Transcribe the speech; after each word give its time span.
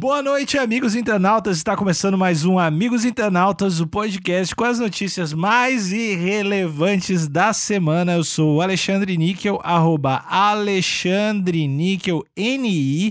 Boa 0.00 0.22
noite, 0.22 0.56
amigos 0.56 0.94
internautas. 0.94 1.56
Está 1.56 1.76
começando 1.76 2.16
mais 2.16 2.44
um 2.44 2.56
Amigos 2.56 3.04
Internautas, 3.04 3.80
o 3.80 3.86
podcast 3.88 4.54
com 4.54 4.62
as 4.62 4.78
notícias 4.78 5.32
mais 5.32 5.90
irrelevantes 5.90 7.26
da 7.26 7.52
semana. 7.52 8.14
Eu 8.14 8.22
sou 8.22 8.54
o 8.54 8.62
Alexandre 8.62 9.16
Níquel, 9.16 9.58
arroba 9.60 10.24
Alexandre 10.28 11.66
Níquel, 11.66 12.24
N-I-C-K-E-L. 12.36 13.10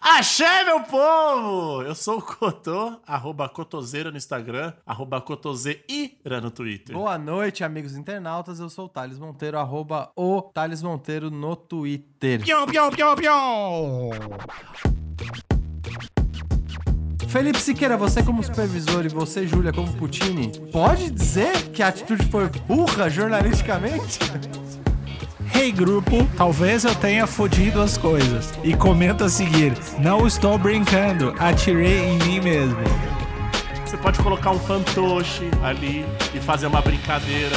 Axé, 0.00 0.64
meu 0.64 0.80
povo! 0.80 1.82
Eu 1.82 1.94
sou 1.94 2.18
o 2.18 2.22
Cotô, 2.22 2.98
arroba 3.06 3.48
Cotoseira 3.48 4.10
no 4.10 4.16
Instagram, 4.16 4.72
arroba 4.84 5.20
Cotoseira 5.20 6.40
no 6.42 6.50
Twitter. 6.50 6.96
Boa 6.96 7.16
noite, 7.16 7.62
amigos 7.62 7.94
internautas. 7.94 8.58
Eu 8.58 8.68
sou 8.68 8.86
o 8.86 8.88
Thales 8.88 9.20
Monteiro, 9.20 9.60
arroba 9.60 10.10
o 10.16 10.42
Thales 10.42 10.82
Monteiro 10.82 11.30
no 11.30 11.54
Twitter. 11.54 12.42
Pião, 12.42 12.66
pião, 12.66 12.90
pião, 12.90 13.14
pião. 13.14 14.10
Felipe 17.34 17.60
Siqueira, 17.60 17.96
você 17.96 18.22
como 18.22 18.44
supervisor 18.44 19.04
e 19.04 19.08
você, 19.08 19.44
Júlia, 19.44 19.72
como 19.72 19.92
Putini, 19.94 20.52
pode 20.70 21.10
dizer 21.10 21.52
que 21.70 21.82
a 21.82 21.88
atitude 21.88 22.24
foi 22.26 22.48
burra 22.68 23.10
jornalisticamente? 23.10 24.20
Hey 25.52 25.72
grupo, 25.72 26.26
talvez 26.36 26.84
eu 26.84 26.94
tenha 26.94 27.26
fodido 27.26 27.80
as 27.82 27.96
coisas. 27.96 28.52
E 28.62 28.74
comenta 28.76 29.24
a 29.24 29.28
seguir: 29.28 29.72
Não 29.98 30.26
estou 30.26 30.56
brincando, 30.58 31.34
atirei 31.38 32.04
em 32.04 32.18
mim 32.18 32.40
mesmo. 32.40 32.76
Você 33.84 33.96
pode 33.96 34.18
colocar 34.20 34.50
um 34.50 34.58
fantoche 34.58 35.50
ali 35.62 36.04
e 36.34 36.40
fazer 36.40 36.66
uma 36.66 36.82
brincadeira. 36.82 37.56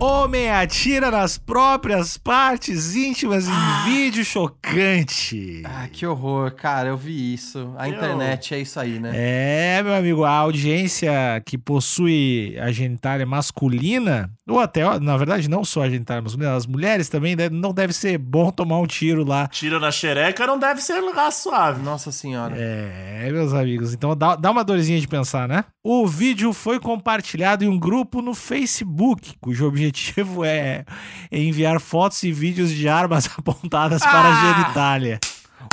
Homem 0.00 0.48
atira 0.48 1.10
nas 1.10 1.36
próprias 1.38 2.16
partes 2.16 2.94
íntimas 2.94 3.46
em 3.48 3.84
vídeo 3.90 4.24
chocante. 4.24 5.62
Ah, 5.64 5.88
que 5.92 6.06
horror, 6.06 6.52
cara, 6.52 6.90
eu 6.90 6.96
vi 6.96 7.34
isso. 7.34 7.74
A 7.76 7.88
Eu- 7.88 7.96
internet 7.96 8.54
é 8.54 8.60
isso 8.60 8.78
aí, 8.78 9.00
né? 9.00 9.10
É, 9.12 9.82
meu 9.82 9.94
amigo, 9.94 10.22
a 10.22 10.30
audiência 10.30 11.10
que 11.44 11.58
possui 11.58 12.56
a 12.60 12.70
genitália 12.70 13.26
masculina, 13.26 14.30
ou 14.48 14.58
até, 14.60 14.82
na 14.98 15.16
verdade, 15.16 15.48
não 15.48 15.64
só 15.64 15.82
a 15.82 15.90
genitália 15.90 16.22
masculina, 16.22 16.54
as 16.56 16.66
mulheres 16.66 17.08
também, 17.08 17.36
deve- 17.36 17.54
não 17.54 17.72
deve 17.72 17.92
ser 17.92 18.16
bom 18.18 18.50
tomar 18.50 18.78
um 18.78 18.86
tiro 18.86 19.24
lá. 19.24 19.46
Tiro 19.48 19.78
na 19.78 19.90
xereca 19.90 20.46
não 20.46 20.58
deve 20.58 20.80
ser 20.80 21.00
lugar 21.00 21.30
suave. 21.32 21.82
Nossa 21.82 22.10
senhora. 22.10 22.54
É, 22.58 23.28
meus 23.32 23.52
amigos, 23.52 23.92
então 23.94 24.16
dá, 24.16 24.34
dá 24.36 24.50
uma 24.50 24.64
dorzinha 24.64 25.00
de 25.00 25.06
pensar, 25.08 25.46
né? 25.48 25.64
O 25.84 26.06
vídeo 26.06 26.52
foi 26.52 26.80
compartilhado 26.80 27.64
em 27.64 27.68
um 27.68 27.78
grupo 27.78 28.20
no 28.22 28.34
Facebook, 28.34 29.34
cujo 29.40 29.66
objetivo 29.66 30.44
é 30.44 30.84
enviar 31.30 31.80
fotos 31.80 32.22
e 32.22 32.32
vídeos 32.32 32.70
de 32.70 32.88
armas 32.88 33.28
apontadas 33.38 34.00
para 34.02 34.18
a 34.28 34.32
Ah! 34.32 34.54
genitália. 34.62 35.18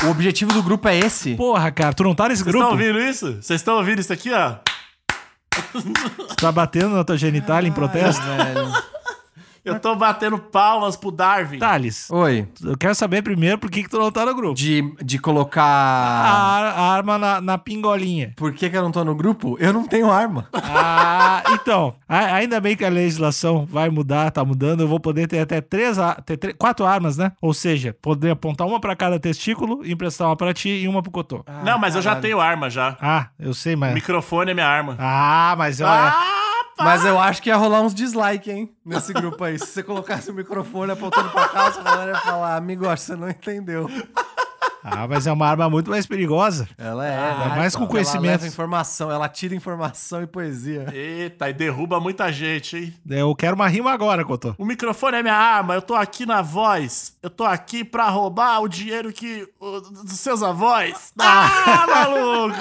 O 0.03 0.09
objetivo 0.09 0.51
do 0.51 0.61
grupo 0.61 0.87
é 0.89 0.97
esse? 0.97 1.35
Porra, 1.35 1.71
cara, 1.71 1.93
tu 1.93 2.03
não 2.03 2.13
tá 2.13 2.27
nesse 2.27 2.43
Vocês 2.43 2.53
grupo? 2.53 2.73
estão 2.73 2.87
ouvindo 2.87 2.99
isso? 3.09 3.25
Vocês 3.41 3.61
estão 3.61 3.77
ouvindo 3.77 3.99
isso 3.99 4.11
aqui, 4.11 4.31
ó? 4.33 4.55
Tu 6.29 6.35
tá 6.35 6.51
batendo 6.51 6.95
na 6.95 7.03
tua 7.03 7.17
genitália 7.17 7.67
em 7.67 7.71
protesto? 7.71 8.21
Ai, 8.23 8.53
velho. 8.53 8.84
Eu 9.65 9.79
tô 9.79 9.95
batendo 9.95 10.37
palmas 10.37 10.95
pro 10.95 11.09
Darwin. 11.11 11.57
Thales, 11.57 12.07
Oi. 12.11 12.47
eu 12.63 12.77
quero 12.77 12.93
saber 12.93 13.21
primeiro 13.23 13.57
por 13.57 13.69
que, 13.71 13.81
que 13.83 13.89
tu 13.89 13.97
não 13.97 14.11
tá 14.11 14.23
no 14.25 14.35
grupo. 14.35 14.53
De, 14.53 14.81
de 15.03 15.17
A, 15.17 15.21
colocar. 15.21 15.63
ar- 15.63 16.65
a 16.77 16.81
arma 16.93 17.17
na, 17.17 17.41
na 17.41 17.57
pingolinha. 17.57 18.31
Por 18.35 18.53
que, 18.53 18.69
que 18.69 18.77
eu 18.77 18.83
não 18.83 18.91
tô 18.91 19.03
no 19.03 19.15
grupo? 19.15 19.57
Eu 19.59 19.73
não 19.73 19.87
tenho 19.87 20.11
arma. 20.11 20.47
Ah, 20.53 21.43
então, 21.51 21.95
a- 22.07 22.35
ainda 22.35 22.59
bem 22.61 22.75
que 22.77 22.85
a 22.85 22.89
legislação 22.89 23.65
vai 23.65 23.89
mudar, 23.89 24.29
tá 24.31 24.45
mudando. 24.45 24.81
Eu 24.81 24.87
vou 24.87 24.99
poder 24.99 25.27
ter 25.27 25.39
até 25.39 25.59
três, 25.61 25.97
a- 25.97 26.13
ter 26.15 26.37
tre- 26.37 26.53
quatro 26.53 26.85
armas, 26.85 27.17
né? 27.17 27.31
Ou 27.41 27.53
seja, 27.53 27.95
poder 28.01 28.31
apontar 28.31 28.67
uma 28.67 28.79
pra 28.79 28.95
cada 28.95 29.19
testículo, 29.19 29.85
emprestar 29.85 30.27
uma 30.27 30.35
pra 30.35 30.53
ti 30.53 30.69
e 30.69 30.87
uma 30.87 31.01
pro 31.01 31.11
cotô. 31.11 31.43
Não, 31.63 31.79
mas 31.79 31.95
eu 31.95 32.01
já 32.01 32.11
Caralho. 32.11 32.21
tenho 32.21 32.39
arma 32.39 32.69
já. 32.69 32.95
Ah, 33.01 33.27
eu 33.39 33.53
sei, 33.53 33.75
O 33.75 33.77
mas. 33.79 33.93
microfone 33.93 34.51
é 34.51 34.53
minha 34.53 34.67
arma. 34.67 34.95
Ah, 34.99 35.55
mas 35.57 35.81
olha. 35.81 35.89
Ah, 35.91 36.44
Mas 36.77 37.05
eu 37.05 37.17
acho 37.19 37.41
que 37.41 37.49
ia 37.49 37.55
rolar 37.55 37.81
uns 37.81 37.93
dislike, 37.93 38.51
hein? 38.51 38.75
Nesse 38.85 39.13
grupo 39.13 39.43
aí. 39.43 39.57
Se 39.57 39.67
você 39.67 39.83
colocasse 39.83 40.29
o 40.29 40.33
microfone 40.33 40.91
apontando 40.91 41.29
pra 41.29 41.47
cá, 41.47 41.67
a 41.67 41.81
galera 41.81 42.11
ia 42.11 42.17
falar, 42.21 42.55
amigo, 42.57 42.85
você 42.85 43.15
não 43.15 43.29
entendeu. 43.29 43.89
Ah, 44.87 45.07
mas 45.07 45.25
é 45.25 45.31
uma 45.31 45.47
arma 45.47 45.67
muito 45.67 45.89
mais 45.89 46.05
perigosa. 46.05 46.67
Ela 46.77 47.07
é, 47.07 47.17
Ainda 47.31 47.45
né? 47.49 47.55
mais 47.55 47.75
com 47.75 47.83
Ela 47.83 47.91
conhecimento. 47.91 48.25
leva 48.33 48.45
informação, 48.47 49.09
ela 49.09 49.27
tira 49.27 49.55
informação 49.55 50.21
e 50.21 50.27
poesia. 50.27 50.85
Eita, 50.93 51.49
e 51.49 51.53
derruba 51.53 51.99
muita 51.99 52.31
gente, 52.31 52.77
hein? 52.77 52.93
Eu 53.09 53.33
quero 53.35 53.55
uma 53.55 53.67
rima 53.67 53.91
agora, 53.91 54.23
Cotô. 54.23 54.53
O 54.59 54.63
microfone 54.65 55.17
é 55.17 55.23
minha 55.23 55.33
arma, 55.35 55.73
eu 55.73 55.81
tô 55.81 55.95
aqui 55.95 56.23
na 56.23 56.43
voz. 56.43 57.17
Eu 57.23 57.31
tô 57.31 57.43
aqui 57.45 57.83
pra 57.83 58.09
roubar 58.09 58.59
o 58.61 58.67
dinheiro 58.67 59.11
que. 59.11 59.47
o- 59.59 59.79
dos 59.81 60.19
seus 60.19 60.43
avós. 60.43 61.11
Ah, 61.17 61.85
maluco! 61.87 62.59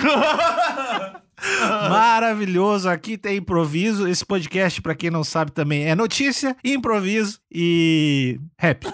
Maravilhoso, 1.88 2.88
aqui 2.88 3.16
tem 3.16 3.38
improviso. 3.38 4.08
Esse 4.08 4.24
podcast, 4.24 4.80
pra 4.80 4.94
quem 4.94 5.10
não 5.10 5.24
sabe 5.24 5.52
também, 5.52 5.84
é 5.84 5.94
notícia, 5.94 6.56
improviso 6.64 7.40
e 7.52 8.38
rap. 8.58 8.86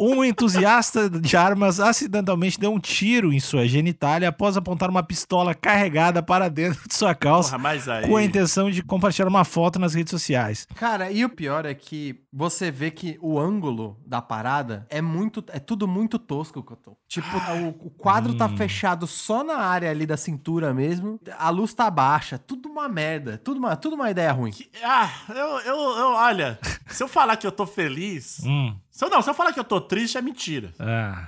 Um 0.00 0.24
entusiasta 0.24 1.10
de 1.10 1.36
armas 1.36 1.78
acidentalmente 1.78 2.58
deu 2.58 2.72
um 2.72 2.80
tiro 2.80 3.32
em 3.32 3.38
sua 3.38 3.66
genitália 3.68 4.30
após 4.30 4.56
apontar 4.56 4.88
uma 4.88 5.02
pistola 5.02 5.54
carregada 5.54 6.22
para 6.22 6.48
dentro 6.48 6.88
de 6.88 6.94
sua 6.94 7.14
calça 7.14 7.50
Porra, 7.50 7.62
mas 7.62 7.86
aí. 7.86 8.08
com 8.08 8.16
a 8.16 8.24
intenção 8.24 8.70
de 8.70 8.82
compartilhar 8.82 9.28
uma 9.28 9.44
foto 9.44 9.78
nas 9.78 9.92
redes 9.92 10.10
sociais. 10.10 10.66
Cara, 10.74 11.10
e 11.10 11.22
o 11.22 11.28
pior 11.28 11.66
é 11.66 11.74
que 11.74 12.18
você 12.32 12.70
vê 12.70 12.90
que 12.90 13.18
o 13.20 13.38
ângulo 13.38 13.98
da 14.06 14.22
parada 14.22 14.86
é 14.88 15.02
muito. 15.02 15.44
É 15.48 15.58
tudo 15.58 15.86
muito 15.86 16.18
tosco, 16.18 16.62
Cotô. 16.62 16.96
Tipo, 17.06 17.28
o, 17.36 17.86
o 17.86 17.90
quadro 17.90 18.34
tá 18.34 18.48
fechado 18.48 19.06
só 19.06 19.44
na 19.44 19.58
área 19.58 19.90
ali 19.90 20.06
da 20.06 20.16
cintura 20.16 20.72
mesmo. 20.72 21.20
A 21.38 21.50
luz 21.50 21.74
tá 21.74 21.90
baixa. 21.90 22.38
Tudo 22.38 22.68
uma 22.68 22.88
merda. 22.88 23.36
Tudo 23.36 23.58
uma, 23.58 23.76
tudo 23.76 23.96
uma 23.96 24.10
ideia 24.10 24.32
ruim. 24.32 24.52
Ah, 24.82 25.10
eu, 25.28 25.34
eu, 25.34 25.76
eu. 25.98 26.08
Olha, 26.12 26.58
se 26.88 27.02
eu 27.02 27.08
falar 27.08 27.36
que 27.36 27.46
eu 27.46 27.52
tô 27.52 27.66
feliz. 27.66 28.40
Hum, 28.44 28.74
Se 29.00 29.06
eu, 29.06 29.08
não, 29.08 29.22
se 29.22 29.30
eu 29.30 29.32
falar 29.32 29.54
que 29.54 29.58
eu 29.58 29.64
tô 29.64 29.80
triste, 29.80 30.18
é 30.18 30.20
mentira. 30.20 30.74
ah. 30.78 31.26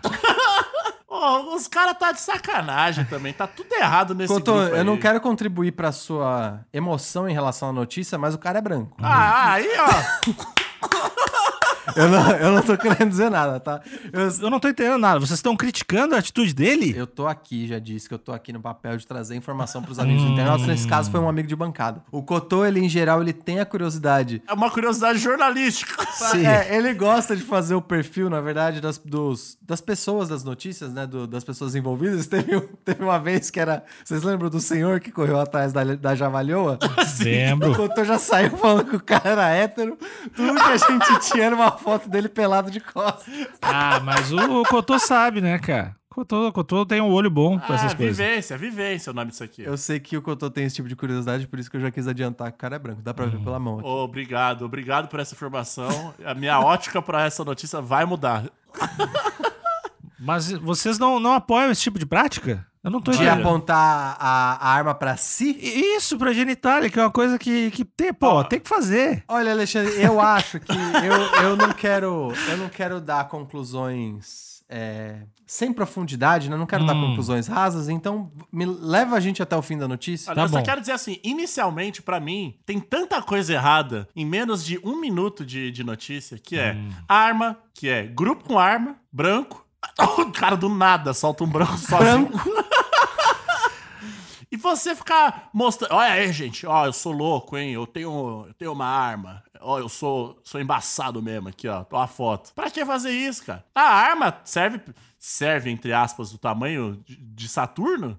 Ô, 1.09 1.55
os 1.57 1.67
caras 1.67 1.97
tá 1.99 2.13
de 2.13 2.21
sacanagem 2.21 3.07
também. 3.07 3.33
Tá 3.33 3.47
tudo 3.47 3.73
errado 3.73 4.15
nesse 4.15 4.31
grupo 4.31 4.51
eu 4.51 4.75
aí. 4.75 4.85
não 4.85 4.99
quero 4.99 5.19
contribuir 5.23 5.73
pra 5.73 5.91
sua 5.91 6.61
emoção 6.71 7.27
em 7.27 7.33
relação 7.33 7.71
à 7.71 7.73
notícia, 7.73 8.19
mas 8.19 8.35
o 8.35 8.39
cara 8.39 8.59
é 8.59 8.61
branco. 8.61 8.99
Ah, 9.01 9.53
aí, 9.53 9.69
ó. 9.79 10.53
Eu 11.97 12.09
não, 12.09 12.31
eu 12.33 12.53
não 12.53 12.63
tô 12.63 12.77
querendo 12.79 13.09
dizer 13.09 13.31
nada, 13.31 13.59
tá? 13.61 13.81
Eu, 14.13 14.29
Eu 14.43 14.51
não 14.51 14.61
tô 14.61 14.69
entendendo 14.69 14.99
nada. 14.99 15.19
Vocês 15.21 15.39
estão 15.39 15.57
criticando 15.57 16.15
a 16.15 16.19
atitude 16.19 16.55
dele? 16.55 16.95
eu 16.97 17.07
tô 17.07 17.27
aqui, 17.27 17.67
já 17.67 17.79
disse 17.79 18.09
que 18.09 18.15
eu 18.15 18.19
tô 18.19 18.33
aqui 18.33 18.53
no 18.53 18.61
papel 18.61 18.97
de 18.97 19.07
trazer 19.07 19.35
informação 19.35 19.83
pros 19.83 19.99
amigos 19.99 20.23
internautas. 20.23 20.67
Nesse 20.67 20.87
caso, 20.87 21.11
foi 21.11 21.21
um 21.21 21.29
amigo 21.29 21.49
de 21.49 21.57
bancada. 21.57 22.03
O 22.11 22.23
Cotô, 22.23 22.65
ele, 22.65 22.81
em 22.81 22.89
geral, 22.89 23.21
ele 23.21 23.33
tem 23.33 23.61
a 23.61 23.65
curiosidade. 23.67 24.43
É 24.49 24.53
uma 24.53 24.71
curiosidade 24.71 25.19
jornalística. 25.19 26.07
Sim. 26.13 26.47
É, 26.47 26.77
ele 26.77 26.95
gosta 26.95 27.37
de 27.37 27.43
fazer 27.43 27.75
o 27.75 27.83
perfil, 27.83 28.31
na 28.31 28.41
verdade, 28.41 28.81
das, 28.81 28.99
dos, 28.99 29.57
das 29.63 29.81
pessoas 29.81 30.29
das 30.29 30.45
notícias, 30.45 30.93
né? 30.93 31.07
do- 31.07 31.27
das 31.27 31.43
pessoas 31.45 31.75
envolvidas. 31.75 32.27
Teve, 32.33 32.61
teve 32.85 33.03
uma 33.05 33.19
vez 33.19 33.51
que 33.51 33.59
era. 33.61 33.85
Vocês 34.05 34.23
lembram 34.23 34.49
do 34.49 34.61
senhor 34.61 35.01
que 35.01 35.11
correu 35.11 35.39
atrás 35.41 35.73
da, 35.73 35.83
da 35.85 36.15
Javalhoa? 36.15 36.79
O 36.83 37.25
Lembro. 37.25 37.75
Cotô 37.75 38.05
já 38.05 38.19
saiu 38.19 38.57
falando 38.57 38.85
que 38.91 38.97
o 38.97 39.01
cara 39.03 39.31
era 39.31 39.49
hétero. 39.51 39.99
Tudo 40.35 40.55
que 40.55 40.61
a 40.71 40.77
gente 40.77 41.21
tinha 41.31 41.45
era 41.47 41.55
uma 41.55 41.72
foto 41.79 42.09
dele 42.09 42.29
pelado 42.29 42.71
de 42.71 42.81
costas. 42.81 43.49
Ah, 43.61 44.01
mas 44.01 44.33
o 44.33 44.63
Cotô 44.65 44.99
sabe, 44.99 45.41
né, 45.41 45.59
cara? 45.59 45.97
Cotô, 46.13 46.53
Cotô 46.53 46.85
tem 46.85 47.01
um 47.01 47.11
olho 47.11 47.31
bom 47.31 47.59
com 47.59 47.73
essas 47.73 47.93
ah, 47.93 47.97
coisas. 47.97 48.19
vivência, 48.19 48.59
vivência 48.59 49.09
é 49.09 49.13
o 49.13 49.15
nome 49.15 49.31
disso 49.31 49.43
aqui. 49.43 49.63
Eu 49.63 49.79
sei 49.79 49.99
que 49.99 50.15
o 50.15 50.21
Cotô 50.21 50.51
tem 50.51 50.65
esse 50.65 50.77
tipo 50.77 50.87
de 50.87 50.95
curiosidade, 50.95 51.47
por 51.47 51.59
isso 51.59 51.71
que 51.71 51.77
eu 51.79 51.81
já 51.81 51.91
quis 51.91 52.07
adiantar 52.07 52.51
que 52.51 52.57
o 52.57 52.59
cara 52.59 52.77
é 52.77 52.79
branco. 52.79 53.01
Dá 53.01 53.15
pra 53.15 53.25
ver 53.25 53.41
pela 53.41 53.59
mão 53.59 53.79
aqui. 53.79 53.89
Obrigado, 53.89 54.65
obrigado 54.65 55.09
por 55.09 55.21
essa 55.21 55.35
informação. 55.35 56.13
A 56.23 56.35
minha 56.35 56.61
ótica 56.61 57.01
pra 57.01 57.25
essa 57.25 57.43
notícia 57.43 57.81
vai 57.81 58.05
mudar. 58.05 58.45
Mas 60.21 60.53
vocês 60.53 60.99
não, 60.99 61.19
não 61.19 61.33
apoiam 61.33 61.71
esse 61.71 61.81
tipo 61.81 61.99
de 61.99 62.05
prática? 62.05 62.67
Eu 62.85 62.91
não 62.91 63.01
tô 63.01 63.13
De 63.13 63.19
entendendo. 63.19 63.41
apontar 63.47 64.17
a, 64.19 64.55
a 64.61 64.69
arma 64.75 64.93
pra 64.95 65.17
si? 65.17 65.57
Isso, 65.61 66.19
pra 66.19 66.33
genitália, 66.33 66.91
que 66.91 66.99
é 66.99 67.03
uma 67.03 67.11
coisa 67.13 67.39
que, 67.39 67.71
que 67.71 67.85
tem, 67.85 68.13
pô, 68.13 68.27
Ó. 68.27 68.45
tem 68.45 68.59
que 68.59 68.69
fazer. 68.69 69.23
Olha, 69.29 69.53
Alexandre, 69.53 69.93
eu 70.03 70.21
acho 70.21 70.59
que 70.59 70.73
eu, 70.73 71.45
eu 71.45 71.57
não 71.57 71.73
quero 71.73 72.33
eu 72.51 72.57
não 72.57 72.69
quero 72.69 73.01
dar 73.01 73.29
conclusões 73.29 74.65
é, 74.69 75.19
sem 75.47 75.73
profundidade, 75.73 76.49
né? 76.51 76.57
Não 76.57 76.67
quero 76.67 76.85
dar 76.85 76.95
Hum. 76.97 77.09
conclusões 77.11 77.47
rasas, 77.47 77.89
então 77.89 78.33
me 78.53 78.65
leva 78.65 79.17
a 79.17 79.21
gente 79.21 79.43
até 79.43 79.57
o 79.57 79.63
fim 79.63 79.77
da 79.79 79.87
notícia. 79.87 80.31
Olha, 80.31 80.37
Tá 80.37 80.43
eu 80.43 80.49
só 80.49 80.59
bom. 80.59 80.65
quero 80.65 80.81
dizer 80.81 80.93
assim, 80.93 81.21
inicialmente, 81.23 82.03
pra 82.03 82.19
mim, 82.19 82.59
tem 82.67 82.81
tanta 82.81 83.21
coisa 83.23 83.53
errada 83.53 84.09
em 84.17 84.25
menos 84.27 84.65
de 84.65 84.81
um 84.83 84.99
minuto 85.01 85.45
de, 85.47 85.71
de 85.71 85.85
notícia, 85.85 86.37
que 86.39 86.59
é 86.59 86.73
Hum. 86.73 86.91
arma, 87.09 87.59
que 87.75 87.89
é 87.89 88.03
grupo 88.05 88.43
com 88.45 88.59
arma, 88.59 88.97
branco. 89.13 89.65
O 90.19 90.31
cara 90.33 90.57
do 90.57 90.69
nada 90.69 91.13
solta 91.13 91.43
um 91.45 91.47
branco 91.49 91.77
sozinho. 91.77 92.29
Branco. 92.29 92.72
Você 94.63 94.95
ficar 94.95 95.49
mostrando. 95.53 95.93
Olha 95.95 96.13
aí, 96.13 96.33
gente, 96.33 96.67
ó, 96.67 96.87
eu 96.87 96.93
sou 96.93 97.13
louco, 97.13 97.57
hein? 97.59 97.73
Eu 97.73 97.87
tenho, 97.87 98.45
eu 98.49 98.55
tenho 98.55 98.73
uma 98.73 98.87
arma. 98.87 99.43
ó, 99.61 99.79
eu 99.79 99.89
sou, 99.89 100.39
sou 100.45 100.61
embaçado 100.61 101.21
mesmo 101.23 101.49
aqui, 101.49 101.69
ó. 101.69 101.85
Tô 101.85 101.97
a 101.97 102.07
foto. 102.07 102.53
Pra 102.55 102.71
que 102.71 102.85
fazer 102.85 103.11
isso, 103.11 103.45
cara? 103.45 103.65
A 103.75 103.83
arma 103.83 104.37
serve, 104.45 104.81
serve 105.19 105.71
entre 105.71 105.93
aspas, 105.93 106.31
do 106.31 106.39
tamanho 106.39 107.03
de, 107.07 107.49
Saturno? 107.49 108.19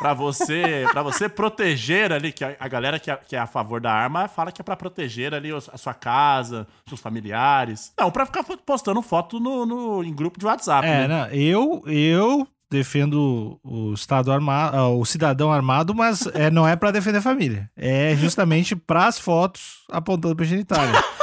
Pra 0.00 0.12
você, 0.12 0.84
pra 0.90 1.04
você 1.04 1.28
proteger 1.28 2.12
ali, 2.12 2.32
que 2.32 2.44
a, 2.44 2.56
a 2.58 2.66
galera 2.66 2.98
que 2.98 3.08
é, 3.12 3.16
que 3.16 3.36
é 3.36 3.38
a 3.38 3.46
favor 3.46 3.80
da 3.80 3.92
arma 3.92 4.26
fala 4.26 4.50
que 4.50 4.60
é 4.60 4.64
pra 4.64 4.74
proteger 4.74 5.32
ali 5.32 5.52
a 5.52 5.78
sua 5.78 5.94
casa, 5.94 6.66
seus 6.88 7.00
familiares. 7.00 7.92
Não, 7.96 8.10
pra 8.10 8.26
ficar 8.26 8.42
postando 8.66 9.00
foto 9.02 9.38
no, 9.38 9.64
no- 9.64 10.02
em 10.02 10.12
grupo 10.12 10.36
de 10.40 10.46
WhatsApp. 10.46 10.84
É, 10.86 11.06
né? 11.06 11.08
não, 11.08 11.26
eu, 11.28 11.82
eu 11.86 12.48
defendo 12.72 13.60
o 13.62 13.92
Estado 13.92 14.32
armado, 14.32 14.98
o 14.98 15.04
cidadão 15.04 15.52
armado, 15.52 15.94
mas 15.94 16.26
é, 16.32 16.50
não 16.50 16.66
é 16.66 16.74
pra 16.74 16.90
defender 16.90 17.18
a 17.18 17.22
família. 17.22 17.70
É 17.76 18.16
justamente 18.16 18.74
pras 18.74 19.18
fotos 19.18 19.82
apontando 19.90 20.34
pra 20.34 20.46
genitália. 20.46 21.04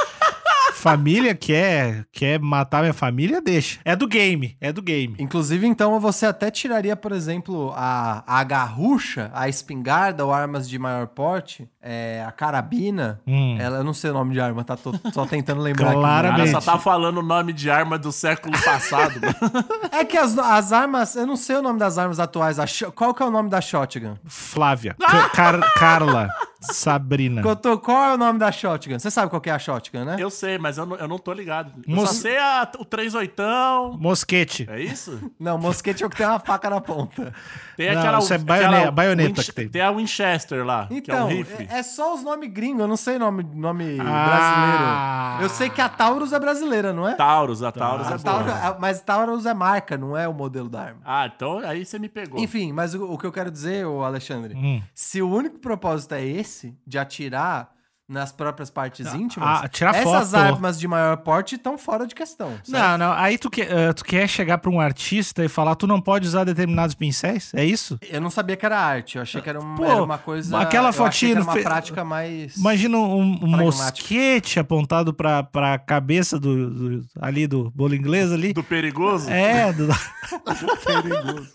família 0.80 1.34
quer, 1.34 2.04
quer 2.12 2.40
matar 2.40 2.80
minha 2.80 2.92
família, 2.94 3.40
deixa. 3.40 3.78
É 3.84 3.94
do 3.94 4.08
game, 4.08 4.56
é 4.60 4.72
do 4.72 4.80
game. 4.82 5.14
Inclusive, 5.18 5.66
então, 5.66 6.00
você 6.00 6.26
até 6.26 6.50
tiraria, 6.50 6.96
por 6.96 7.12
exemplo, 7.12 7.72
a, 7.76 8.24
a 8.26 8.42
garrucha, 8.42 9.30
a 9.34 9.48
espingarda 9.48 10.24
ou 10.24 10.32
armas 10.32 10.68
de 10.68 10.78
maior 10.78 11.06
porte, 11.08 11.68
é, 11.82 12.24
a 12.26 12.32
carabina. 12.32 13.20
Hum. 13.26 13.56
Ela, 13.60 13.78
eu 13.78 13.84
não 13.84 13.92
sei 13.94 14.10
o 14.10 14.14
nome 14.14 14.32
de 14.32 14.40
arma, 14.40 14.64
tá? 14.64 14.76
Tô 14.76 14.92
só 15.12 15.26
tentando 15.26 15.60
lembrar 15.60 15.90
O 15.96 16.00
Claramente. 16.00 16.40
aqui. 16.42 16.50
só 16.50 16.60
tá 16.72 16.78
falando 16.78 17.18
o 17.18 17.22
nome 17.22 17.52
de 17.52 17.70
arma 17.70 17.98
do 17.98 18.10
século 18.10 18.56
passado. 18.62 19.20
mano. 19.20 19.34
É 19.92 20.04
que 20.04 20.16
as, 20.16 20.38
as 20.38 20.72
armas, 20.72 21.14
eu 21.16 21.26
não 21.26 21.36
sei 21.36 21.56
o 21.56 21.62
nome 21.62 21.78
das 21.78 21.98
armas 21.98 22.18
atuais. 22.18 22.58
A 22.58 22.64
qual 22.94 23.12
que 23.12 23.22
é 23.22 23.26
o 23.26 23.30
nome 23.30 23.50
da 23.50 23.60
shotgun? 23.60 24.16
Flávia, 24.24 24.94
Ca- 24.98 25.28
Car- 25.30 25.74
Carla, 25.74 26.28
Sabrina. 26.60 27.42
Cotô, 27.42 27.78
qual 27.78 28.02
é 28.10 28.14
o 28.14 28.16
nome 28.18 28.38
da 28.38 28.52
shotgun? 28.52 28.98
Você 28.98 29.10
sabe 29.10 29.30
qual 29.30 29.40
que 29.40 29.48
é 29.48 29.52
a 29.52 29.58
shotgun, 29.58 30.04
né? 30.04 30.16
eu 30.18 30.30
sei, 30.30 30.58
mas 30.58 30.76
eu 30.78 30.84
não, 30.86 30.96
eu 30.96 31.08
não 31.08 31.18
tô 31.18 31.32
ligado. 31.32 31.72
Eu 31.88 31.94
Moço- 31.94 32.14
só 32.14 32.20
sei 32.22 32.36
a- 32.38 32.70
o 32.78 32.84
3 32.84 33.14
oitão. 33.14 33.96
Mosquete. 33.98 34.66
É 34.70 34.80
isso? 34.80 35.30
Não, 35.38 35.56
mosquete 35.58 36.02
é 36.02 36.06
o 36.06 36.10
que 36.10 36.16
tem 36.16 36.26
uma 36.26 36.38
faca 36.38 36.68
na 36.68 36.80
ponta. 36.80 37.32
Tem 37.76 37.92
Não, 37.92 38.00
aquela. 38.00 38.18
isso 38.18 38.32
é 38.32 38.36
aquela 38.36 38.58
baioneta- 38.58 38.90
baioneta 38.90 39.28
Winch- 39.30 39.46
que 39.46 39.52
tem. 39.52 39.68
Tem 39.68 39.80
a 39.82 39.90
Winchester 39.90 40.64
lá, 40.64 40.86
que 40.86 40.94
é 40.94 40.96
Então, 40.98 41.26
um 41.26 41.30
rifle. 41.30 41.66
é, 41.70 41.78
é 41.78 41.82
só 41.82 42.14
os 42.14 42.22
nomes 42.22 42.50
gringos, 42.52 42.80
eu 42.82 42.88
não 42.88 42.96
sei 42.96 43.18
nome, 43.18 43.42
nome 43.54 43.98
Ah. 44.00 45.36
brasileiro. 45.38 45.42
Eu 45.44 45.48
sei 45.48 45.70
que 45.70 45.80
a 45.80 45.88
Taurus 45.88 46.32
é 46.32 46.38
brasileira, 46.38 46.92
não 46.92 47.08
é? 47.08 47.14
Taurus, 47.14 47.62
a 47.62 47.72
Taurus 47.72 48.06
A 48.06 48.14
é 48.14 48.18
Taurus- 48.18 48.52
boa. 48.52 48.68
a- 48.68 48.76
mas 48.78 49.00
Taurus 49.00 49.46
é 49.46 49.54
marca, 49.54 49.96
não 49.96 50.16
é 50.16 50.28
o 50.28 50.34
modelo 50.34 50.68
da 50.68 50.82
arma. 50.82 51.00
Ah, 51.04 51.26
então 51.34 51.58
aí 51.60 51.84
você 51.86 51.98
me 51.98 52.08
pegou. 52.08 52.38
Enfim, 52.38 52.72
mas 52.72 52.94
o, 52.94 53.04
o 53.12 53.16
que 53.18 53.26
eu 53.26 53.32
quero 53.32 53.50
dizer, 53.50 53.86
ô 53.86 54.04
Alexandre, 54.04 54.54
Hum. 54.54 54.82
se 54.94 55.22
o 55.22 55.28
único 55.30 55.58
propósito 55.58 56.14
é 56.14 56.22
esse, 56.24 56.49
de 56.86 56.98
atirar 56.98 57.70
nas 58.08 58.32
próprias 58.32 58.68
partes 58.70 59.06
íntimas, 59.14 59.60
ah, 59.62 59.68
tirar 59.68 59.94
essas 59.94 60.32
foto. 60.32 60.36
armas 60.42 60.80
de 60.80 60.88
maior 60.88 61.16
porte 61.18 61.54
estão 61.54 61.78
fora 61.78 62.08
de 62.08 62.12
questão. 62.12 62.48
certo? 62.64 62.68
Não, 62.72 62.98
não. 62.98 63.12
Aí 63.12 63.38
tu 63.38 63.48
quer, 63.48 63.70
eh, 63.70 63.92
tu 63.92 64.02
quer 64.04 64.26
chegar 64.28 64.58
pra 64.58 64.68
um 64.68 64.80
artista 64.80 65.44
e 65.44 65.48
falar, 65.48 65.76
tu 65.76 65.86
não 65.86 66.00
pode 66.00 66.26
usar 66.26 66.42
determinados 66.42 66.92
pincéis? 66.96 67.52
É 67.54 67.64
isso? 67.64 67.96
Eu 68.10 68.20
não 68.20 68.28
sabia 68.28 68.56
que 68.56 68.66
era 68.66 68.76
arte, 68.76 69.14
eu 69.14 69.22
achei 69.22 69.40
que 69.40 69.48
era, 69.48 69.60
um- 69.60 69.76
Pô, 69.76 69.84
era 69.84 70.02
uma 70.02 70.18
coisa. 70.18 70.58
aquela 70.58 70.90
fotinha 70.92 71.34
que 71.34 71.36
era 71.38 71.44
uma 71.44 71.52
fe- 71.52 71.62
prática 71.62 72.04
mais. 72.04 72.56
Imagina 72.56 72.98
um, 72.98 73.44
um 73.44 73.46
mosquete 73.46 74.58
apontado 74.58 75.14
pra, 75.14 75.44
pra 75.44 75.78
cabeça 75.78 76.36
do, 76.36 76.68
do- 76.98 77.06
ali 77.20 77.46
do 77.46 77.70
bolo 77.70 77.94
inglês 77.94 78.32
ali. 78.32 78.52
Do 78.52 78.64
perigoso? 78.64 79.30
É, 79.30 79.72
do... 79.72 79.86
perigoso. 80.84 81.48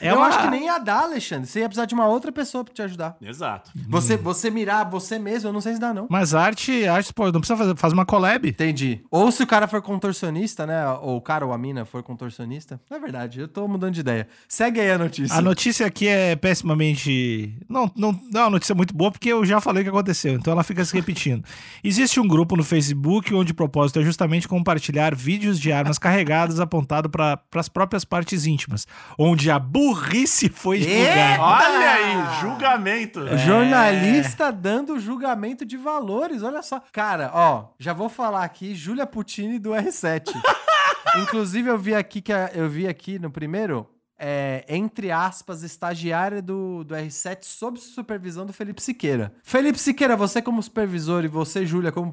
É 0.00 0.10
eu 0.10 0.16
uma- 0.16 0.26
acho 0.26 0.40
que 0.42 0.50
nem 0.50 0.64
ia 0.66 0.78
dar, 0.78 1.02
Alexandre. 1.04 1.46
Você 1.46 1.60
ia 1.60 1.68
precisar 1.68 1.86
de 1.86 1.94
uma 1.94 2.06
outra 2.06 2.30
pessoa 2.32 2.64
pra 2.64 2.72
te 2.74 2.82
ajudar. 2.82 3.16
Exato. 3.20 3.70
Você, 3.88 4.16
você 4.16 4.50
mirar 4.50 4.88
você 4.88 5.18
mesmo, 5.18 5.48
eu 5.48 5.52
não 5.52 5.60
sei 5.60 5.74
se 5.74 5.80
dá, 5.80 5.92
não. 5.94 6.06
Mas 6.10 6.34
arte, 6.34 6.86
arte 6.86 7.12
pô, 7.12 7.24
não 7.30 7.40
precisa 7.40 7.56
fazer, 7.56 7.76
faz 7.76 7.92
uma 7.92 8.04
collab. 8.06 8.48
Entendi. 8.48 9.00
Ou 9.10 9.30
se 9.30 9.42
o 9.42 9.46
cara 9.46 9.66
for 9.68 9.82
contorcionista, 9.82 10.66
né? 10.66 10.86
Ou 11.02 11.16
o 11.16 11.20
cara 11.20 11.44
ou 11.46 11.52
a 11.52 11.58
mina 11.58 11.84
for 11.84 12.02
contorcionista. 12.02 12.80
É 12.90 12.98
verdade, 12.98 13.40
eu 13.40 13.48
tô 13.48 13.66
mudando 13.68 13.94
de 13.94 14.00
ideia. 14.00 14.26
Segue 14.48 14.80
aí 14.80 14.90
a 14.90 14.98
notícia. 14.98 15.36
A 15.36 15.40
notícia 15.42 15.86
aqui 15.86 16.06
é 16.08 16.34
pessimamente. 16.36 17.56
Não, 17.68 17.90
não, 17.96 18.12
não 18.32 18.40
é 18.40 18.44
uma 18.44 18.50
notícia 18.50 18.74
muito 18.74 18.94
boa, 18.94 19.10
porque 19.10 19.28
eu 19.28 19.44
já 19.44 19.60
falei 19.60 19.82
o 19.82 19.84
que 19.84 19.90
aconteceu, 19.90 20.34
então 20.34 20.52
ela 20.52 20.62
fica 20.62 20.84
se 20.84 20.94
repetindo. 20.94 21.44
Existe 21.84 22.18
um 22.20 22.26
grupo 22.26 22.56
no 22.56 22.64
Facebook 22.64 23.34
onde 23.34 23.52
o 23.52 23.54
propósito 23.54 24.00
é 24.00 24.02
justamente 24.02 24.48
compartilhar 24.48 25.14
vídeos 25.14 25.58
de 25.58 25.72
armas 25.72 25.98
carregadas 25.98 26.60
apontado 26.60 27.08
para 27.10 27.38
as 27.54 27.68
próprias 27.68 28.04
partes 28.04 28.46
íntimas, 28.46 28.86
onde 29.18 29.50
a 29.50 29.58
burrice 29.94 30.48
foi 30.48 30.78
divulgada. 30.78 31.42
Olha 31.42 31.90
aí, 31.90 32.40
julgamento. 32.40 33.26
É. 33.26 33.36
Jornalista 33.38 34.50
dando 34.52 34.98
julgamento 34.98 35.64
de 35.64 35.76
valores, 35.76 36.42
olha 36.42 36.62
só. 36.62 36.80
Cara, 36.92 37.30
ó, 37.34 37.68
já 37.78 37.92
vou 37.92 38.08
falar 38.08 38.44
aqui, 38.44 38.74
Júlia 38.74 39.06
Puccini 39.06 39.58
do 39.58 39.70
R7. 39.70 40.30
Inclusive, 41.22 41.68
eu 41.68 41.78
vi 41.78 41.94
aqui 41.94 42.20
que 42.20 42.32
a- 42.32 42.50
eu 42.54 42.68
vi 42.68 42.86
aqui 42.86 43.18
no 43.18 43.30
primeiro, 43.30 43.84
é, 44.16 44.64
entre 44.68 45.10
aspas, 45.10 45.62
estagiária 45.64 46.40
do, 46.40 46.84
do 46.84 46.94
R7 46.94 47.38
sob 47.42 47.80
supervisão 47.80 48.46
do 48.46 48.52
Felipe 48.52 48.80
Siqueira. 48.80 49.32
Felipe 49.42 49.78
Siqueira, 49.78 50.14
você 50.16 50.40
como 50.40 50.62
supervisor 50.62 51.24
e 51.24 51.28
você, 51.28 51.66
Júlia, 51.66 51.90
como 51.90 52.12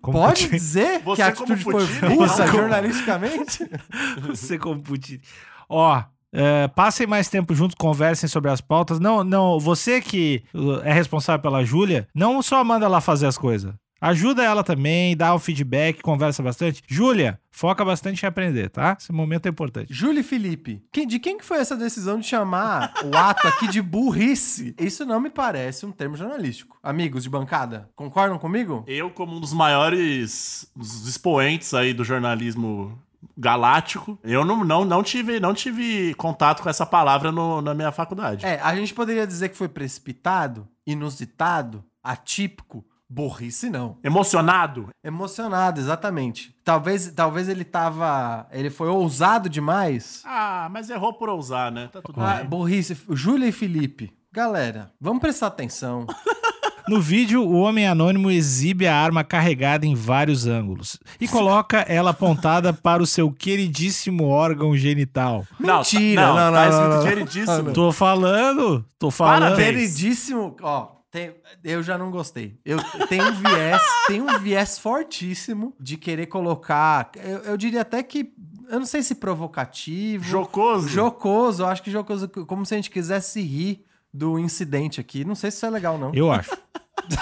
Como 0.00 0.18
pode 0.18 0.42
Puccini. 0.42 0.50
dizer 0.60 1.00
Você 1.02 1.16
que 1.16 1.22
a 1.22 1.26
atitude 1.28 1.64
foi 1.64 1.84
burra 2.08 2.28
Como- 2.36 2.52
jornalisticamente? 2.52 3.68
Você 4.28 4.58
como 4.58 4.80
Putin. 4.80 5.20
Ó, 5.68 6.02
é, 6.32 6.68
passem 6.68 7.06
mais 7.06 7.28
tempo 7.28 7.54
juntos, 7.54 7.74
conversem 7.78 8.28
sobre 8.28 8.50
as 8.50 8.60
pautas. 8.60 8.98
Não, 9.00 9.22
não, 9.24 9.58
você 9.58 10.00
que 10.00 10.42
é 10.84 10.92
responsável 10.92 11.40
pela 11.42 11.64
Júlia, 11.64 12.06
não 12.14 12.40
só 12.42 12.62
manda 12.64 12.86
ela 12.86 13.00
fazer 13.00 13.26
as 13.26 13.36
coisas. 13.38 13.72
Ajuda 14.02 14.42
ela 14.42 14.64
também, 14.64 15.14
dá 15.14 15.34
o 15.34 15.38
feedback, 15.38 16.00
conversa 16.00 16.42
bastante. 16.42 16.82
Júlia, 16.88 17.38
foca 17.50 17.84
bastante 17.84 18.22
em 18.22 18.26
aprender, 18.26 18.70
tá? 18.70 18.96
Esse 18.98 19.12
momento 19.12 19.44
é 19.44 19.50
importante. 19.50 19.92
Júlia 19.92 20.20
e 20.20 20.22
Felipe, 20.22 20.82
quem- 20.90 21.06
de 21.06 21.18
quem 21.18 21.36
que 21.36 21.44
foi 21.44 21.58
essa 21.58 21.76
decisão 21.76 22.18
de 22.18 22.26
chamar 22.26 22.94
o 23.04 23.14
ato 23.14 23.46
aqui 23.46 23.68
de 23.68 23.82
burrice? 23.82 24.74
Isso 24.80 25.04
não 25.04 25.20
me 25.20 25.28
parece 25.28 25.84
um 25.84 25.92
termo 25.92 26.16
jornalístico. 26.16 26.78
Amigos 26.82 27.24
de 27.24 27.28
bancada, 27.28 27.90
concordam 27.94 28.38
comigo? 28.38 28.84
Eu, 28.86 29.10
como 29.10 29.36
um 29.36 29.40
dos 29.40 29.52
maiores 29.52 30.66
dos 30.74 31.06
expoentes 31.06 31.74
aí 31.74 31.92
do 31.92 32.02
jornalismo 32.02 32.98
galáctico, 33.36 34.18
eu 34.22 34.44
não, 34.44 34.64
não, 34.64 34.84
não, 34.84 35.02
tive, 35.02 35.40
não 35.40 35.54
tive 35.54 36.14
contato 36.14 36.62
com 36.62 36.68
essa 36.68 36.86
palavra 36.86 37.30
no- 37.32 37.60
na 37.62 37.74
minha 37.74 37.92
faculdade. 37.92 38.44
É, 38.46 38.60
a 38.60 38.74
gente 38.74 38.94
poderia 38.94 39.26
dizer 39.26 39.48
que 39.50 39.56
foi 39.56 39.68
precipitado, 39.68 40.66
inusitado, 40.86 41.84
atípico. 42.02 42.84
Burrice 43.12 43.68
não. 43.68 43.98
Emocionado? 44.04 44.88
Emocionado, 45.02 45.80
exatamente. 45.80 46.54
Talvez, 46.62 47.10
talvez 47.12 47.48
ele 47.48 47.64
tava. 47.64 48.46
Ele 48.52 48.70
foi 48.70 48.86
ousado 48.88 49.48
demais. 49.48 50.22
Ah, 50.24 50.68
mas 50.70 50.88
errou 50.90 51.12
por 51.14 51.28
ousar, 51.28 51.72
né? 51.72 51.88
Tá 51.92 52.00
tudo 52.00 52.20
Ah, 52.22 52.34
bem. 52.36 52.46
burrice. 52.46 52.96
Júlia 53.10 53.48
e 53.48 53.52
Felipe. 53.52 54.12
Galera, 54.32 54.92
vamos 55.00 55.20
prestar 55.20 55.48
atenção. 55.48 56.06
No 56.90 57.00
vídeo, 57.00 57.44
o 57.44 57.52
homem 57.60 57.86
anônimo 57.86 58.32
exibe 58.32 58.84
a 58.84 58.96
arma 58.96 59.22
carregada 59.22 59.86
em 59.86 59.94
vários 59.94 60.48
ângulos 60.48 60.98
e 61.20 61.28
coloca 61.28 61.78
ela 61.82 62.10
apontada 62.10 62.72
para 62.72 63.00
o 63.00 63.06
seu 63.06 63.30
queridíssimo 63.30 64.24
órgão 64.26 64.76
genital. 64.76 65.46
Não, 65.60 65.76
Mentira, 65.76 66.20
tá, 66.20 66.26
não, 66.26 66.34
não, 66.34 66.52
tá 66.52 66.64
não, 66.64 66.68
escrito 66.68 66.88
não, 66.88 66.96
não. 66.96 67.02
queridíssimo. 67.06 67.72
Tô 67.72 67.92
falando, 67.92 68.84
tô 68.98 69.08
falando. 69.08 69.40
Parabéns. 69.42 69.66
Queridíssimo, 69.94 70.56
ó, 70.60 70.88
tem- 71.12 71.30
eu 71.62 71.80
já 71.80 71.96
não 71.96 72.10
gostei. 72.10 72.58
Eu 72.64 72.78
tenho 73.08 73.22
um 73.22 73.32
viés, 73.34 73.82
tem 74.08 74.20
um 74.20 74.38
viés 74.40 74.76
fortíssimo 74.76 75.72
de 75.78 75.96
querer 75.96 76.26
colocar, 76.26 77.08
eu, 77.22 77.38
eu 77.38 77.56
diria 77.56 77.82
até 77.82 78.02
que, 78.02 78.32
eu 78.68 78.80
não 78.80 78.86
sei 78.86 79.04
se 79.04 79.14
provocativo, 79.14 80.24
Jocoso. 80.24 80.88
jocoso, 80.88 81.62
eu 81.62 81.68
acho 81.68 81.84
que 81.84 81.90
jocoso, 81.92 82.28
como 82.28 82.66
se 82.66 82.74
a 82.74 82.78
gente 82.78 82.90
quisesse 82.90 83.40
rir 83.40 83.84
do 84.12 84.38
incidente 84.38 85.00
aqui. 85.00 85.24
Não 85.24 85.34
sei 85.34 85.50
se 85.50 85.58
isso 85.58 85.66
é 85.66 85.70
legal, 85.70 85.98
não. 85.98 86.12
Eu 86.14 86.30
acho. 86.30 86.50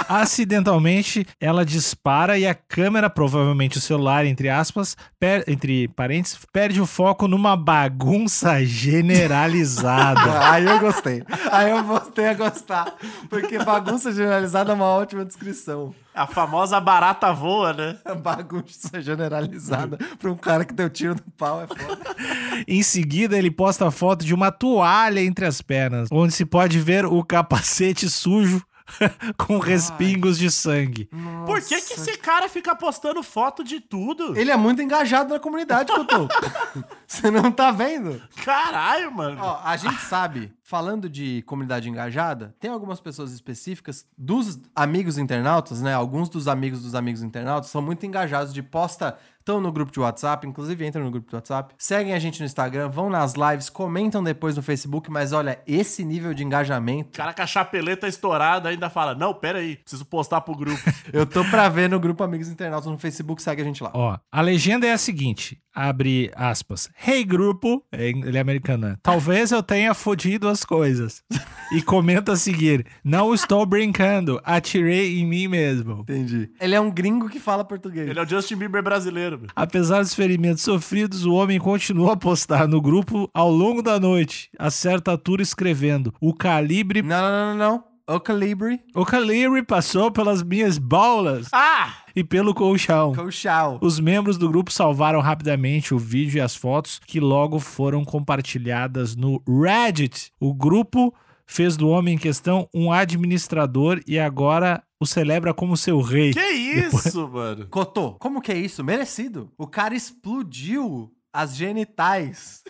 Acidentalmente, 0.09 1.27
ela 1.41 1.65
dispara 1.65 2.39
e 2.39 2.47
a 2.47 2.55
câmera, 2.55 3.09
provavelmente 3.09 3.79
o 3.79 3.81
celular, 3.81 4.27
entre 4.27 4.49
aspas, 4.49 4.97
per- 5.19 5.45
entre 5.47 5.89
parênteses, 5.89 6.39
perde 6.53 6.81
o 6.81 6.87
foco 6.87 7.27
numa 7.29 7.57
bagunça 7.57 8.65
generalizada. 8.65 10.21
Aí 10.51 10.65
eu 10.67 10.79
gostei. 10.81 11.23
Aí 11.51 11.71
eu 11.71 11.83
voltei 11.85 12.27
a 12.27 12.35
gostar. 12.35 12.95
Porque 13.31 13.59
bagunça 13.59 14.13
generalizada 14.13 14.73
é 14.73 14.75
uma 14.75 14.87
ótima 14.87 15.25
descrição. 15.25 15.95
A 16.15 16.27
famosa 16.27 16.81
barata 16.81 17.33
voa, 17.33 17.73
né? 17.73 17.97
Bagunça 18.21 19.01
generalizada 19.01 19.97
pra 20.19 20.31
um 20.33 20.37
cara 20.37 20.65
que 20.65 20.75
deu 20.75 20.91
tiro 20.91 21.15
no 21.15 21.33
pau 21.37 21.63
é 21.63 21.67
foda. 21.69 22.17
em 22.67 22.83
seguida, 22.83 23.39
ele 23.39 23.51
posta 23.53 23.87
a 23.87 23.91
foto 23.93 24.25
de 24.25 24.35
uma 24.35 24.51
toalha 24.51 25.21
entre 25.23 25.47
as 25.47 25.63
pernas, 25.63 26.09
onde 26.11 26.33
se 26.35 26.45
pode 26.45 26.81
ver 26.81 27.07
o 27.07 27.23
capacete 27.23 28.11
sujo 28.11 28.61
com 29.37 29.59
respingos 29.59 30.39
de 30.39 30.51
sangue. 30.51 31.09
Por 31.47 31.61
que, 31.61 31.81
que 31.81 31.95
esse 31.95 32.17
cara 32.19 32.49
fica 32.49 32.75
postando 32.75 33.23
foto 33.23 33.63
de 33.63 33.81
tudo? 33.81 34.37
Ele 34.37 34.51
é 34.51 34.57
muito 34.57 34.83
engajado 34.83 35.33
na 35.33 35.41
comunidade, 35.41 35.93
Cotô. 35.93 36.29
Você 37.07 37.31
não 37.31 37.51
tá 37.51 37.71
vendo? 37.71 38.21
Caralho, 38.45 39.13
mano. 39.13 39.41
Ó, 39.41 39.61
a 39.65 39.77
gente 39.77 40.01
sabe, 40.03 40.53
falando 40.63 41.09
de 41.09 41.43
comunidade 41.43 41.89
engajada, 41.89 42.55
tem 42.61 42.71
algumas 42.71 43.01
pessoas 43.01 43.33
específicas 43.33 44.07
dos 44.17 44.61
amigos 44.75 45.19
internautas, 45.19 45.81
né? 45.81 45.95
Alguns 45.95 46.29
dos 46.29 46.49
amigos 46.49 46.83
dos 46.83 46.95
amigos 46.95 47.23
internautas 47.23 47.71
são 47.71 47.81
muito 47.81 48.05
engajados 48.05 48.53
de 48.53 48.63
posta 48.63 49.19
estão 49.49 49.63
no 49.63 49.73
grupo 49.73 49.91
de 49.91 49.99
WhatsApp, 49.99 50.47
inclusive 50.47 50.87
entram 50.87 51.03
no 51.03 51.11
grupo 51.11 51.27
de 51.27 51.35
WhatsApp, 51.35 51.75
seguem 51.79 52.13
a 52.13 52.19
gente 52.19 52.39
no 52.41 52.45
Instagram, 52.45 52.91
vão 52.91 53.09
nas 53.09 53.33
lives, 53.33 53.71
comentam 53.71 54.23
depois 54.23 54.55
no 54.55 54.63
Facebook, 54.63 55.11
mas 55.11 55.33
olha, 55.33 55.59
esse 55.67 56.05
nível 56.05 56.35
de 56.35 56.45
engajamento, 56.45 57.15
O 57.15 57.17
cara 57.17 57.33
com 57.33 57.41
a 57.41 57.47
chapeleta 57.47 58.07
estourada 58.07 58.69
ainda 58.69 58.91
fala: 58.91 59.15
Não, 59.15 59.33
pera 59.33 59.61
aí, 59.61 59.77
preciso 59.77 60.05
postar 60.05 60.43
pro 60.43 60.55
grupo. 60.55 60.79
eu 61.13 61.25
tô 61.25 61.43
pra 61.47 61.69
ver 61.71 61.89
no 61.89 61.99
grupo 61.99 62.23
Amigos 62.23 62.49
Internautas 62.49 62.91
no 62.91 62.99
Facebook, 62.99 63.43
segue 63.43 63.63
a 63.63 63.65
gente 63.65 63.83
lá. 63.83 63.91
Ó, 63.95 64.19
a 64.31 64.41
legenda 64.43 64.87
é 64.87 64.93
a 64.93 64.99
seguinte: 64.99 65.59
abre 65.79 66.31
aspas. 66.35 66.89
Hey, 67.07 67.25
grupo. 67.25 67.83
é, 67.93 68.09
Ele 68.09 68.37
é 68.37 68.41
americano, 68.41 68.89
né? 68.89 68.97
Talvez 69.03 69.53
eu 69.53 69.63
tenha 69.63 69.95
fodido 69.95 70.49
as 70.49 70.65
coisas. 70.65 71.23
E 71.71 71.83
comenta 71.83 72.33
a 72.33 72.37
seguir: 72.37 72.87
Não 73.05 73.35
estou 73.35 73.67
brincando, 73.67 74.41
atirei 74.43 75.19
em 75.21 75.27
mim 75.27 75.49
mesmo. 75.49 75.99
Entendi. 76.01 76.49
Ele 76.59 76.75
é 76.75 76.81
um 76.81 76.91
gringo 76.91 77.29
que 77.29 77.39
fala 77.39 77.63
português. 77.63 78.09
Ele 78.09 78.19
é 78.19 78.23
o 78.23 78.27
Justin 78.27 78.57
Bieber 78.57 78.83
brasileiro. 78.83 79.39
meu. 79.39 79.49
Apesar 79.55 80.01
dos 80.01 80.15
ferimentos 80.15 80.63
sofridos, 80.63 81.27
o 81.27 81.35
homem 81.35 81.59
continua 81.59 82.15
a 82.15 82.17
postar 82.17 82.67
no 82.67 82.81
grupo 82.81 83.29
ao 83.35 83.51
longo 83.51 83.83
da 83.83 84.01
noite, 84.01 84.49
a 84.59 84.71
certa 84.71 85.11
altura 85.11 85.43
escrevendo: 85.43 86.15
O 86.23 86.33
calibre. 86.33 87.03
Não, 87.03 87.21
não, 87.21 87.31
não, 87.31 87.57
não, 87.59 87.69
não. 88.09 88.17
O 88.17 88.19
calibre, 88.19 88.81
O 88.95 89.05
calibre 89.05 89.63
passou 89.63 90.11
pelas 90.11 90.43
minhas 90.43 90.79
bolas 90.79 91.49
Ah! 91.53 91.93
E 92.19 92.25
pelo 92.25 92.53
colchão. 92.53 93.15
colchão. 93.15 93.79
Os 93.81 94.01
membros 94.01 94.37
do 94.37 94.49
grupo 94.49 94.73
salvaram 94.73 95.21
rapidamente 95.21 95.95
o 95.95 95.99
vídeo 95.99 96.39
e 96.39 96.41
as 96.41 96.57
fotos 96.57 97.01
que 97.07 97.21
logo 97.21 97.59
foram 97.59 98.05
compartilhadas 98.05 99.15
no 99.15 99.43
Reddit. 99.47 100.33
O 100.41 100.53
grupo 100.53 101.15
fez 101.47 101.77
do 101.77 101.89
homem 101.89 102.15
em 102.15 102.19
questão 102.19 102.69
um 102.75 102.93
administrador 102.93 104.01
e 104.07 104.19
agora 104.19 104.83
o 105.01 105.07
celebra 105.07 105.55
como 105.55 105.77
seu 105.77 106.01
rei. 106.01 106.33
Que 106.33 106.41
isso, 106.41 107.27
mano? 107.31 107.67
Cotô, 107.69 108.13
como 108.15 108.41
que 108.41 108.53
é 108.53 108.59
isso? 108.59 108.83
Merecido. 108.83 109.51
O 109.57 109.67
cara 109.67 109.95
explodiu 109.95 111.13
as 111.33 111.55
genitais. 111.55 112.63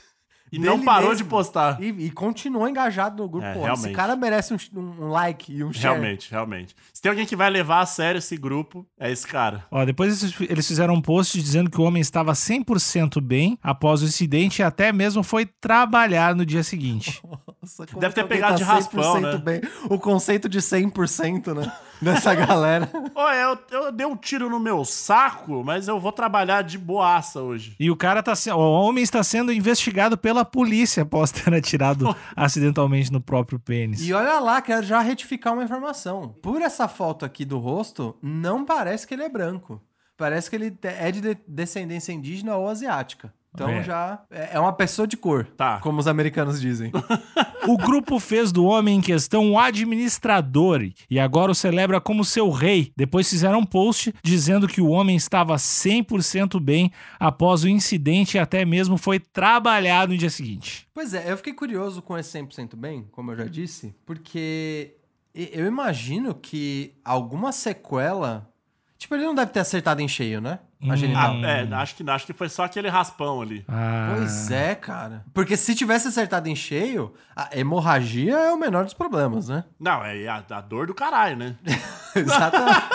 E 0.50 0.58
não 0.58 0.82
parou 0.82 1.10
mesmo. 1.10 1.24
de 1.24 1.30
postar. 1.30 1.80
E, 1.82 1.88
e 2.06 2.10
continuou 2.10 2.68
engajado 2.68 3.22
no 3.22 3.28
grupo. 3.28 3.46
É, 3.46 3.52
Pô, 3.54 3.60
realmente. 3.62 3.86
esse 3.86 3.94
cara 3.94 4.16
merece 4.16 4.54
um, 4.54 4.58
um 4.78 5.08
like 5.08 5.52
e 5.52 5.62
um 5.64 5.72
share. 5.72 5.94
Realmente, 5.98 6.30
realmente. 6.30 6.74
Se 6.92 7.02
tem 7.02 7.10
alguém 7.10 7.26
que 7.26 7.36
vai 7.36 7.50
levar 7.50 7.80
a 7.80 7.86
sério 7.86 8.18
esse 8.18 8.36
grupo, 8.36 8.86
é 8.98 9.10
esse 9.10 9.26
cara. 9.26 9.64
Ó, 9.70 9.84
depois 9.84 10.22
eles- 10.22 10.66
fizeram 10.66 10.94
um 10.94 11.00
post 11.00 11.40
dizendo 11.40 11.70
que 11.70 11.80
o 11.80 11.84
homem 11.84 12.00
estava 12.00 12.32
100% 12.34 13.20
bem 13.20 13.58
após 13.62 14.02
o 14.02 14.04
incidente 14.04 14.60
e 14.60 14.62
até 14.62 14.92
mesmo 14.92 15.22
foi 15.22 15.46
trabalhar 15.46 16.34
no 16.34 16.44
dia 16.44 16.62
seguinte. 16.62 17.22
Nossa, 17.62 17.86
como 17.86 18.00
Deve 18.00 18.14
ter 18.14 18.24
pegado 18.26 18.56
de 18.56 18.62
raspão, 18.62 19.16
100% 19.16 19.20
né? 19.20 19.38
Bem. 19.38 19.60
O 19.90 19.98
conceito 19.98 20.48
de 20.48 20.58
100%, 20.58 21.54
né? 21.54 21.72
Dessa 22.00 22.32
galera. 22.32 22.88
Ô, 23.14 23.28
eu, 23.28 23.58
eu 23.72 23.92
dei 23.92 24.06
um 24.06 24.16
tiro 24.16 24.48
no 24.48 24.60
meu 24.60 24.84
saco, 24.84 25.64
mas 25.64 25.88
eu 25.88 25.98
vou 25.98 26.12
trabalhar 26.12 26.62
de 26.62 26.78
boaça 26.78 27.40
hoje. 27.42 27.74
E 27.78 27.90
o 27.90 27.96
cara 27.96 28.22
tá 28.22 28.32
o 28.54 28.58
homem 28.58 29.02
está 29.02 29.22
sendo 29.24 29.52
investigado 29.52 30.16
pela 30.16 30.37
polícia 30.44 31.02
após 31.02 31.30
ter 31.30 31.52
atirado 31.54 32.14
acidentalmente 32.36 33.12
no 33.12 33.20
próprio 33.20 33.58
pênis. 33.58 34.00
E 34.06 34.12
olha 34.12 34.38
lá, 34.40 34.60
quero 34.62 34.84
já 34.86 35.00
retificar 35.00 35.52
uma 35.52 35.64
informação. 35.64 36.34
Por 36.42 36.60
essa 36.62 36.88
foto 36.88 37.24
aqui 37.24 37.44
do 37.44 37.58
rosto, 37.58 38.16
não 38.22 38.64
parece 38.64 39.06
que 39.06 39.14
ele 39.14 39.22
é 39.24 39.28
branco. 39.28 39.80
Parece 40.16 40.50
que 40.50 40.56
ele 40.56 40.76
é 40.82 41.12
de- 41.12 41.38
descendência 41.46 42.12
indígena 42.12 42.56
ou 42.56 42.68
asiática. 42.68 43.32
Então 43.64 43.74
É. 43.74 43.82
já 43.82 44.20
é 44.30 44.50
é 44.52 44.60
uma 44.60 44.72
pessoa 44.72 45.06
de 45.06 45.16
cor, 45.16 45.44
Tá. 45.56 45.78
como 45.80 45.98
os 46.00 46.06
americanos 46.06 46.60
dizem. 46.60 46.90
O 47.66 47.76
grupo 47.76 48.18
fez 48.18 48.50
do 48.50 48.64
homem 48.64 48.96
em 48.96 49.00
questão 49.02 49.44
um 49.44 49.58
administrador 49.58 50.80
e 51.10 51.18
agora 51.20 51.52
o 51.52 51.54
celebra 51.54 52.00
como 52.00 52.24
seu 52.24 52.48
rei. 52.50 52.90
Depois 52.96 53.28
fizeram 53.28 53.58
um 53.58 53.64
post 53.66 54.14
dizendo 54.22 54.66
que 54.66 54.80
o 54.80 54.88
homem 54.88 55.16
estava 55.16 55.54
100% 55.56 56.58
bem 56.60 56.90
após 57.20 57.64
o 57.64 57.68
incidente 57.68 58.36
e 58.36 58.40
até 58.40 58.64
mesmo 58.64 58.96
foi 58.96 59.18
trabalhar 59.20 60.08
no 60.08 60.16
dia 60.16 60.30
seguinte. 60.30 60.86
Pois 60.94 61.12
é, 61.12 61.30
eu 61.30 61.36
fiquei 61.36 61.52
curioso 61.52 62.00
com 62.00 62.16
esse 62.16 62.30
100% 62.38 62.74
bem, 62.74 63.06
como 63.12 63.32
eu 63.32 63.36
já 63.36 63.44
disse, 63.44 63.94
porque 64.06 64.94
eu 65.34 65.66
imagino 65.66 66.34
que 66.34 66.94
alguma 67.04 67.52
sequela. 67.52 68.48
Tipo, 68.96 69.14
ele 69.14 69.24
não 69.26 69.34
deve 69.34 69.50
ter 69.52 69.60
acertado 69.60 70.00
em 70.00 70.08
cheio, 70.08 70.40
né? 70.40 70.58
A 70.80 70.92
Hum. 70.92 70.96
genital. 70.96 71.34
Ah, 71.42 71.48
é, 71.48 71.74
acho 71.74 71.96
que, 71.96 72.08
acho 72.08 72.26
que 72.26 72.32
foi 72.32 72.48
só 72.48 72.64
aquele 72.64 72.88
raspão 72.88 73.42
ali. 73.42 73.64
Ah, 73.66 74.14
Pois 74.16 74.50
é, 74.50 74.74
cara. 74.76 75.24
Porque 75.34 75.56
se 75.56 75.74
tivesse 75.74 76.06
acertado 76.08 76.48
em 76.48 76.54
cheio, 76.54 77.12
a 77.34 77.48
hemorragia 77.58 78.36
é 78.36 78.52
o 78.52 78.56
menor 78.56 78.84
dos 78.84 78.94
problemas, 78.94 79.48
né? 79.48 79.64
Não, 79.80 80.04
é 80.04 80.28
a, 80.28 80.44
a 80.50 80.60
dor 80.60 80.86
do 80.86 80.94
caralho, 80.94 81.36
né? 81.36 81.56
Exatamente. 82.26 82.88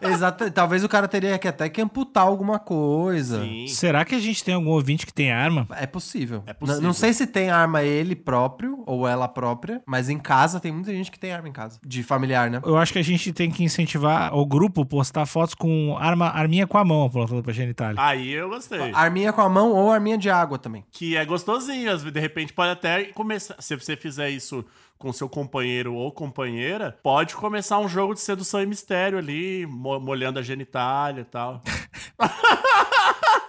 Exata- 0.00 0.50
Talvez 0.50 0.82
o 0.82 0.88
cara 0.88 1.06
teria 1.06 1.38
que 1.38 1.46
até 1.46 1.68
que 1.68 1.80
amputar 1.80 2.24
alguma 2.24 2.58
coisa. 2.58 3.40
Sim. 3.40 3.66
Será 3.68 4.04
que 4.04 4.14
a 4.14 4.18
gente 4.18 4.42
tem 4.42 4.54
algum 4.54 4.70
ouvinte 4.70 5.06
que 5.06 5.12
tem 5.14 5.30
arma? 5.30 5.66
É 5.76 5.86
possível. 5.86 6.42
É 6.46 6.52
possível. 6.52 6.80
N- 6.80 6.86
Não 6.86 6.92
sei 6.92 7.12
se 7.12 7.26
tem 7.26 7.50
arma 7.50 7.82
ele 7.82 8.16
próprio 8.16 8.82
ou 8.86 9.06
ela 9.06 9.28
própria, 9.28 9.80
mas 9.86 10.08
em 10.08 10.18
casa 10.18 10.58
tem 10.58 10.72
muita 10.72 10.92
gente 10.92 11.10
que 11.10 11.18
tem 11.18 11.32
arma 11.32 11.48
em 11.48 11.52
casa. 11.52 11.78
De 11.86 12.02
familiar, 12.02 12.50
né? 12.50 12.60
Eu 12.64 12.76
acho 12.76 12.92
que 12.92 12.98
a 12.98 13.04
gente 13.04 13.32
tem 13.32 13.50
que 13.50 13.62
incentivar 13.62 14.34
o 14.34 14.44
grupo 14.44 14.84
postar 14.84 15.24
fotos 15.26 15.54
com 15.54 15.96
arma, 15.98 16.28
arminha 16.30 16.66
com 16.66 16.78
a 16.78 16.84
mão 16.84 17.04
apontando 17.04 17.42
pra 17.42 17.52
genitália. 17.52 17.94
Aí 18.02 18.32
eu 18.32 18.48
gostei. 18.48 18.90
Arminha 18.92 19.32
com 19.32 19.40
a 19.40 19.48
mão 19.48 19.72
ou 19.72 19.92
arminha 19.92 20.18
de 20.18 20.28
água 20.30 20.58
também. 20.58 20.84
Que 20.90 21.16
é 21.16 21.24
gostosinho, 21.24 21.96
de 22.10 22.20
repente 22.20 22.52
pode 22.52 22.70
até 22.72 23.04
começar. 23.04 23.54
Se 23.60 23.76
você 23.76 23.96
fizer 23.96 24.30
isso 24.30 24.64
com 25.02 25.12
seu 25.12 25.28
companheiro 25.28 25.94
ou 25.94 26.12
companheira, 26.12 26.96
pode 27.02 27.34
começar 27.34 27.78
um 27.80 27.88
jogo 27.88 28.14
de 28.14 28.20
sedução 28.20 28.62
e 28.62 28.66
mistério 28.66 29.18
ali, 29.18 29.66
mo- 29.66 29.98
molhando 29.98 30.38
a 30.38 30.42
genitália 30.42 31.22
e 31.22 31.24
tal. 31.24 31.60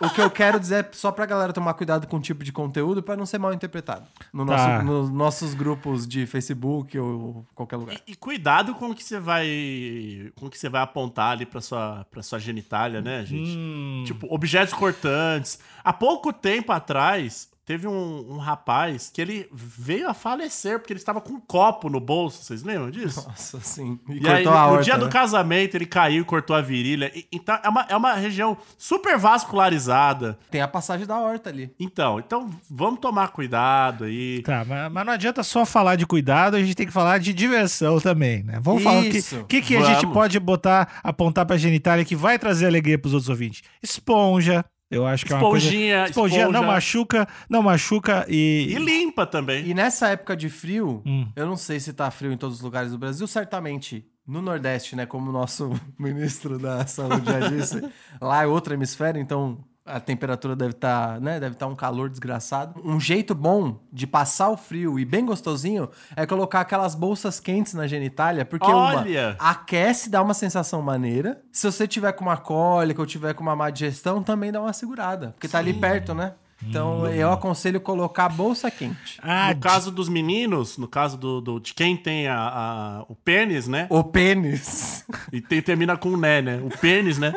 O 0.01 0.09
que 0.09 0.19
eu 0.19 0.29
quero 0.29 0.59
dizer 0.59 0.83
é 0.83 0.89
só 0.91 1.11
pra 1.13 1.25
galera 1.25 1.53
tomar 1.53 1.73
cuidado 1.75 2.07
com 2.07 2.17
o 2.17 2.19
tipo 2.19 2.43
de 2.43 2.51
conteúdo 2.51 3.01
pra 3.01 3.15
não 3.15 3.25
ser 3.25 3.37
mal 3.37 3.53
interpretado. 3.53 4.05
No 4.33 4.43
nosso- 4.43 4.63
Tá. 4.65 4.83
nos 4.83 5.09
nossos 5.09 5.53
grupos 5.53 6.05
de 6.05 6.25
Facebook 6.25 6.97
ou 6.99 7.45
qualquer 7.55 7.77
lugar. 7.77 7.95
E, 8.05 8.11
e 8.11 8.15
cuidado 8.15 8.73
com 8.75 8.89
o 8.89 8.95
que 8.95 9.03
você 9.03 9.17
vai. 9.19 10.29
com 10.35 10.47
o 10.47 10.49
que 10.49 10.57
você 10.57 10.67
vai 10.67 10.81
apontar 10.81 11.31
ali 11.31 11.45
pra 11.45 11.61
sua, 11.61 12.05
pra 12.11 12.21
sua 12.21 12.37
genitália, 12.39 13.01
né, 13.01 13.23
gente? 13.25 13.55
Hum. 13.57 14.03
Tipo, 14.05 14.27
objetos 14.33 14.73
cortantes. 14.73 15.59
Há 15.83 15.93
pouco 15.93 16.33
tempo 16.33 16.73
atrás, 16.73 17.49
teve 17.65 17.87
um, 17.87 18.33
um 18.33 18.37
rapaz 18.37 19.09
que 19.13 19.21
ele 19.21 19.49
veio 19.53 20.09
a 20.09 20.13
falecer 20.13 20.79
porque 20.79 20.93
ele 20.93 20.99
estava 20.99 21.21
com 21.21 21.33
um 21.33 21.39
copo 21.39 21.89
no 21.89 21.99
bolso. 21.99 22.43
Vocês 22.43 22.63
lembram 22.63 22.91
disso? 22.91 23.23
Nossa, 23.27 23.59
sim. 23.61 23.99
E, 24.09 24.23
E 24.23 24.27
aí, 24.27 24.43
cortou 24.43 24.53
a 24.53 24.65
no 24.67 24.71
horta, 24.73 24.83
dia 24.83 24.97
do 24.97 25.05
né? 25.05 25.11
casamento, 25.11 25.75
ele 25.75 25.85
caiu 25.85 26.21
e 26.21 26.25
cortou 26.25 26.55
a 26.55 26.61
virilha. 26.61 27.11
E- 27.15 27.25
então, 27.31 27.57
é 27.63 27.69
uma, 27.69 27.85
é 27.89 27.95
uma 27.95 28.13
região 28.13 28.57
super 28.77 29.17
vascularizada. 29.17 30.37
Tem 30.51 30.61
a 30.61 30.67
passagem 30.67 31.05
da 31.07 31.17
horta 31.19 31.49
ali. 31.49 31.73
Então, 31.79 32.19
então 32.19 32.49
vamos 32.69 32.99
tomar 32.99 33.29
cuidado 33.29 34.03
aí. 34.05 34.41
Tá, 34.43 34.65
mas, 34.67 34.91
mas 34.91 35.05
não 35.05 35.13
adianta 35.13 35.43
só 35.43 35.65
falar 35.65 35.95
de 35.95 36.05
cuidado, 36.05 36.55
a 36.55 36.59
gente 36.59 36.75
tem 36.75 36.85
que 36.85 36.91
falar 36.93 37.17
de 37.19 37.33
diversão 37.33 37.99
também, 37.99 38.43
né? 38.43 38.59
Vamos 38.61 38.83
falar 38.83 38.99
o 38.99 39.03
que, 39.03 39.17
Isso. 39.17 39.45
que, 39.45 39.61
que 39.61 39.75
a 39.77 39.83
gente 39.83 40.07
pode 40.07 40.39
botar, 40.39 40.99
apontar 41.03 41.45
pra 41.45 41.57
genitália 41.57 42.03
que 42.05 42.15
vai 42.15 42.37
trazer 42.37 42.65
alegria 42.65 42.97
pros 42.99 43.13
outros 43.13 43.29
ouvintes. 43.29 43.61
Esponja, 43.81 44.65
eu 44.93 45.05
acho 45.05 45.25
que 45.25 45.33
é 45.33 45.35
uma 45.35 45.49
coisa... 45.49 45.65
Esponjinha, 45.65 46.05
Esponjinha, 46.05 46.43
não 46.45 46.51
esponja. 46.51 46.67
machuca, 46.67 47.27
não 47.49 47.63
machuca 47.63 48.25
e... 48.29 48.67
E 48.69 48.75
limpa 48.75 49.25
também. 49.25 49.67
E 49.67 49.73
nessa 49.73 50.09
época 50.09 50.35
de 50.35 50.49
frio, 50.49 51.01
Hum. 51.05 51.27
eu 51.35 51.45
não 51.45 51.55
sei 51.57 51.79
se 51.79 51.91
tá 51.93 52.09
frio 52.11 52.31
em 52.31 52.37
todos 52.37 52.57
os 52.57 52.61
lugares 52.63 52.91
do 52.91 52.97
Brasil, 52.97 53.25
certamente 53.27 54.05
no 54.25 54.41
Nordeste, 54.41 54.95
né? 54.95 55.05
Como 55.05 55.29
o 55.29 55.33
nosso 55.33 55.71
ministro 55.99 56.57
da 56.57 56.85
Saúde 56.87 57.25
já 57.25 57.39
disse, 57.49 57.81
lá 58.21 58.43
é 58.43 58.47
outro 58.47 58.73
hemisfério, 58.73 59.19
então 59.19 59.57
a 59.85 59.99
temperatura 59.99 60.55
deve 60.55 60.71
estar, 60.71 61.19
né? 61.19 61.39
Deve 61.39 61.55
estar 61.55 61.67
um 61.67 61.75
calor 61.75 62.09
desgraçado. 62.09 62.79
Um 62.83 62.99
jeito 62.99 63.35
bom 63.35 63.79
de 63.91 64.07
passar 64.07 64.49
o 64.49 64.57
frio 64.57 64.97
e 64.97 65.03
bem 65.03 65.25
gostosinho 65.25 65.89
é 66.15 66.25
colocar 66.25 66.61
aquelas 66.61 66.95
bolsas 66.95 67.39
quentes 67.39 67.73
na 67.73 67.85
genitália, 67.85 68.45
porque 68.45 68.69
Olha! 68.69 69.35
uma 69.39 69.51
aquece, 69.51 70.09
dá 70.09 70.21
uma 70.21 70.33
sensação 70.33 70.81
maneira. 70.81 71.41
Se 71.51 71.69
você 71.69 71.87
tiver 71.87 72.13
com 72.13 72.23
uma 72.23 72.37
cólica 72.37 73.01
ou 73.01 73.05
tiver 73.05 73.33
com 73.33 73.43
uma 73.43 73.55
má 73.55 73.69
digestão, 73.69 74.23
também 74.23 74.51
dá 74.51 74.61
uma 74.61 74.73
segurada, 74.73 75.31
porque 75.31 75.47
tá 75.47 75.59
ali 75.59 75.73
perto, 75.73 76.13
né? 76.13 76.33
Então 76.69 77.07
eu 77.07 77.31
aconselho 77.31 77.79
colocar 77.79 78.25
a 78.25 78.29
bolsa 78.29 78.69
quente. 78.71 79.19
Ah, 79.21 79.53
no 79.53 79.59
caso 79.59 79.91
dos 79.91 80.09
meninos, 80.09 80.77
no 80.77 80.87
caso 80.87 81.17
do, 81.17 81.39
do- 81.41 81.59
de 81.59 81.73
quem 81.73 81.95
tem 81.95 82.27
a, 82.27 82.37
a- 82.37 83.05
o 83.07 83.15
pênis, 83.15 83.67
né? 83.67 83.85
O 83.89 84.03
pênis. 84.03 85.05
E 85.31 85.39
tem- 85.41 85.61
termina 85.61 85.95
com 85.97 86.17
né, 86.17 86.41
né? 86.41 86.59
O 86.63 86.69
pênis, 86.77 87.17
né? 87.17 87.33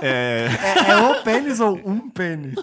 É, 0.00 0.48
É, 0.86 0.90
é 0.92 0.96
o 0.96 1.22
pênis 1.22 1.60
ou 1.60 1.80
um 1.84 2.08
pênis? 2.08 2.54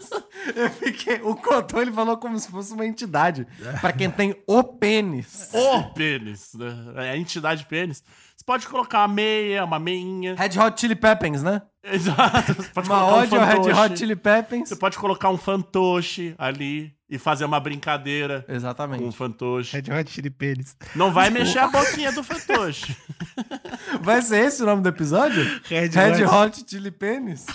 Eu 0.55 0.69
fiquei. 0.69 1.19
O 1.21 1.35
Cotô 1.35 1.81
ele 1.81 1.91
falou 1.91 2.17
como 2.17 2.37
se 2.39 2.49
fosse 2.49 2.73
uma 2.73 2.85
entidade. 2.85 3.45
Pra 3.81 3.91
quem 3.91 4.09
tem 4.09 4.35
o 4.47 4.63
pênis. 4.63 5.49
o 5.53 5.83
pênis, 5.93 6.51
né? 6.53 6.75
É 7.07 7.09
a 7.11 7.17
entidade 7.17 7.65
pênis. 7.65 8.03
Pode 8.45 8.67
colocar 8.67 8.99
uma 9.01 9.07
meia, 9.07 9.65
uma 9.65 9.79
meinha. 9.79 10.35
Red 10.35 10.59
Hot 10.59 10.79
Chili 10.79 10.95
Peppers, 10.95 11.41
né? 11.43 11.61
Exato. 11.83 12.53
Você 12.53 12.69
pode 12.69 12.89
Uma 12.89 12.99
colocar 13.27 13.59
um 13.59 13.63
Red. 13.63 13.73
Hot 13.73 13.97
Chili 13.97 14.15
Peppers. 14.15 14.69
Você 14.69 14.75
pode 14.75 14.97
colocar 14.97 15.29
um 15.29 15.37
fantoche 15.37 16.33
ali 16.37 16.94
e 17.09 17.19
fazer 17.19 17.45
uma 17.45 17.59
brincadeira 17.59 18.43
com 18.47 18.53
um 18.53 18.55
Exatamente. 18.55 19.15
fantoche. 19.15 19.79
Red 19.79 19.93
Hot 19.93 20.11
Chili 20.11 20.29
Peppers. 20.29 20.75
Não 20.95 21.11
vai 21.11 21.29
mexer 21.29 21.59
a 21.59 21.67
boquinha 21.67 22.11
do 22.11 22.23
fantoche. 22.23 22.95
Vai 24.01 24.21
ser 24.21 24.45
esse 24.45 24.61
o 24.61 24.65
nome 24.65 24.81
do 24.81 24.89
episódio? 24.89 25.43
Red, 25.65 25.89
Red 25.89 26.23
Hot. 26.25 26.59
Hot 26.59 26.65
Chili 26.67 26.91
Penis? 26.91 27.45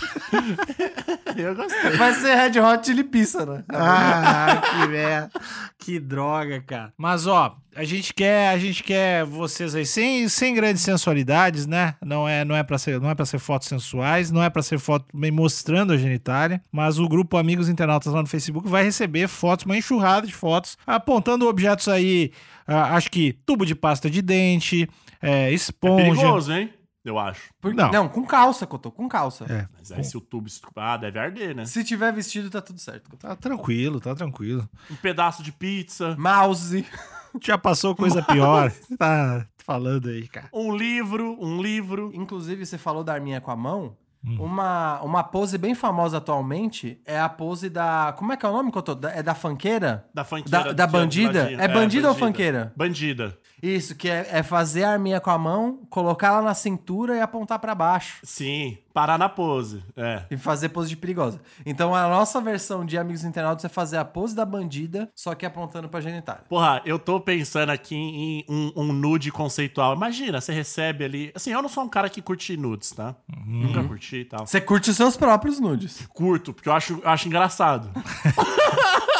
Eu 1.35 1.55
gostei. 1.55 1.91
Vai 1.91 2.13
ser 2.13 2.35
Red 2.35 2.59
Hot 2.59 2.85
Chili 2.85 3.03
Pizza, 3.03 3.45
né? 3.45 3.63
Ah, 3.69 4.61
que 4.61 4.87
merda. 4.87 5.31
Que 5.77 5.99
droga, 5.99 6.61
cara. 6.61 6.93
Mas, 6.97 7.27
ó, 7.27 7.57
a 7.75 7.83
gente 7.83 8.13
quer, 8.13 8.49
a 8.49 8.57
gente 8.57 8.83
quer 8.83 9.23
vocês 9.25 9.73
aí 9.73 9.85
sem, 9.85 10.27
sem 10.27 10.53
grandes 10.53 10.81
sensualidades, 10.81 11.65
né? 11.65 11.95
Não 12.03 12.27
é, 12.27 12.43
não 12.43 12.55
é 12.55 12.63
para 12.63 12.77
ser, 12.77 12.99
não 12.99 13.09
é 13.09 13.15
para 13.15 13.25
ser 13.25 13.39
fotos 13.39 13.67
sensuais, 13.67 14.29
não 14.29 14.43
é 14.43 14.49
para 14.49 14.61
ser 14.61 14.77
foto 14.77 15.05
bem 15.13 15.31
mostrando 15.31 15.93
a 15.93 15.97
genitália, 15.97 16.61
mas 16.71 16.99
o 16.99 17.07
grupo 17.07 17.37
Amigos 17.37 17.69
Internautas 17.69 18.11
lá 18.13 18.21
no 18.21 18.27
Facebook 18.27 18.67
vai 18.67 18.83
receber 18.83 19.27
fotos, 19.27 19.50
uma 19.65 19.77
enxurrada 19.77 20.25
de 20.27 20.33
fotos, 20.33 20.77
apontando 20.85 21.47
objetos 21.47 21.87
aí, 21.87 22.31
ah, 22.67 22.95
acho 22.95 23.09
que 23.11 23.33
tubo 23.45 23.65
de 23.65 23.75
pasta 23.75 24.09
de 24.09 24.21
dente, 24.21 24.87
é, 25.21 25.49
É 25.49 25.51
esponja. 25.53 26.03
perigoso, 26.21 26.53
hein? 26.53 26.73
Eu 27.03 27.17
acho. 27.17 27.49
Por- 27.59 27.73
Não. 27.73 27.91
Não. 27.91 28.07
com 28.07 28.23
calça, 28.23 28.67
Cotô, 28.67 28.91
com 28.91 29.09
calça. 29.09 29.45
É. 29.51 29.67
Mas 29.75 29.91
aí 29.91 30.03
se 30.03 30.15
o 30.15 30.21
tubo... 30.21 30.47
Ah, 30.75 30.97
deve 30.97 31.17
arder, 31.17 31.55
né? 31.55 31.65
Se 31.65 31.83
tiver 31.83 32.13
vestido, 32.13 32.47
tá 32.49 32.61
tudo 32.61 32.79
certo. 32.79 33.09
Cotô. 33.09 33.27
Tá 33.27 33.35
tranquilo, 33.35 33.99
tá 33.99 34.13
tranquilo. 34.13 34.69
Um 34.89 34.95
pedaço 34.95 35.41
de 35.41 35.51
pizza, 35.51 36.15
Mouse. 36.19 36.85
Já 37.41 37.57
passou 37.57 37.95
coisa 37.95 38.21
pior. 38.21 38.69
Você 38.69 38.95
tá 38.97 39.47
falando 39.57 40.09
aí, 40.09 40.27
cara. 40.27 40.47
um 40.53 40.75
livro, 40.75 41.37
um 41.43 41.59
livro. 41.61 42.11
Inclusive, 42.13 42.65
você 42.67 42.77
falou 42.77 43.03
da 43.03 43.13
arminha 43.13 43.41
com 43.41 43.49
a 43.49 43.55
mão. 43.55 43.97
Hum. 44.23 44.37
Uma, 44.39 45.01
uma 45.01 45.23
pose 45.23 45.57
bem 45.57 45.73
famosa 45.73 46.17
atualmente 46.17 47.01
é 47.05 47.19
a 47.19 47.27
pose 47.27 47.69
da. 47.71 48.13
Como 48.17 48.31
é 48.31 48.37
que 48.37 48.45
é 48.45 48.49
o 48.49 48.51
nome, 48.51 48.71
Cotô? 48.71 48.93
Da- 48.93 49.11
É 49.11 49.23
da 49.23 49.33
fanqueira? 49.33 50.05
Da 50.13 50.23
funkeira. 50.23 50.63
Da, 50.65 50.73
da 50.73 50.83
é 50.83 50.87
bandida? 50.87 51.43
vadinha. 51.43 51.61
É 51.61 51.67
bandida 51.67 52.07
ou 52.09 52.13
fanqueira? 52.15 52.71
Bandida. 52.75 53.35
Isso, 53.61 53.95
que 53.95 54.09
é, 54.09 54.27
é 54.31 54.43
fazer 54.43 54.83
a 54.83 54.91
arminha 54.91 55.19
com 55.19 55.29
a 55.29 55.37
mão, 55.37 55.79
colocar 55.89 56.27
ela 56.27 56.41
na 56.41 56.53
cintura 56.53 57.15
e 57.15 57.21
apontar 57.21 57.59
pra 57.59 57.75
baixo. 57.75 58.19
Sim, 58.23 58.77
parar 58.93 59.17
na 59.17 59.29
pose. 59.29 59.83
É. 59.95 60.23
E 60.31 60.37
fazer 60.37 60.69
pose 60.69 60.89
de 60.89 60.97
perigosa. 60.97 61.39
Então 61.65 61.93
a 61.93 62.07
nossa 62.07 62.41
versão 62.41 62.85
de 62.85 62.97
Amigos 62.97 63.23
Internautas 63.23 63.63
é 63.65 63.69
fazer 63.69 63.97
a 63.97 64.05
pose 64.05 64.35
da 64.35 64.45
bandida, 64.45 65.09
só 65.15 65.35
que 65.35 65.45
apontando 65.45 65.87
pra 65.87 66.01
genitália. 66.01 66.43
Porra, 66.49 66.81
eu 66.85 66.97
tô 66.97 67.19
pensando 67.19 67.69
aqui 67.69 67.95
em 67.95 68.45
um, 68.49 68.71
um 68.75 68.93
nude 68.93 69.31
conceitual. 69.31 69.95
Imagina, 69.95 70.41
você 70.41 70.53
recebe 70.53 71.05
ali. 71.05 71.31
Assim, 71.35 71.51
eu 71.51 71.61
não 71.61 71.69
sou 71.69 71.83
um 71.83 71.89
cara 71.89 72.09
que 72.09 72.21
curte 72.21 72.57
nudes, 72.57 72.91
tá? 72.91 73.15
Uhum. 73.29 73.67
Nunca 73.67 73.83
curti 73.83 74.17
e 74.17 74.25
tal. 74.25 74.45
Você 74.45 74.59
curte 74.59 74.89
os 74.89 74.97
seus 74.97 75.15
próprios 75.15 75.59
nudes. 75.59 76.07
Curto, 76.13 76.53
porque 76.53 76.69
eu 76.69 76.73
acho, 76.73 76.99
eu 77.03 77.09
acho 77.09 77.27
engraçado. 77.27 77.91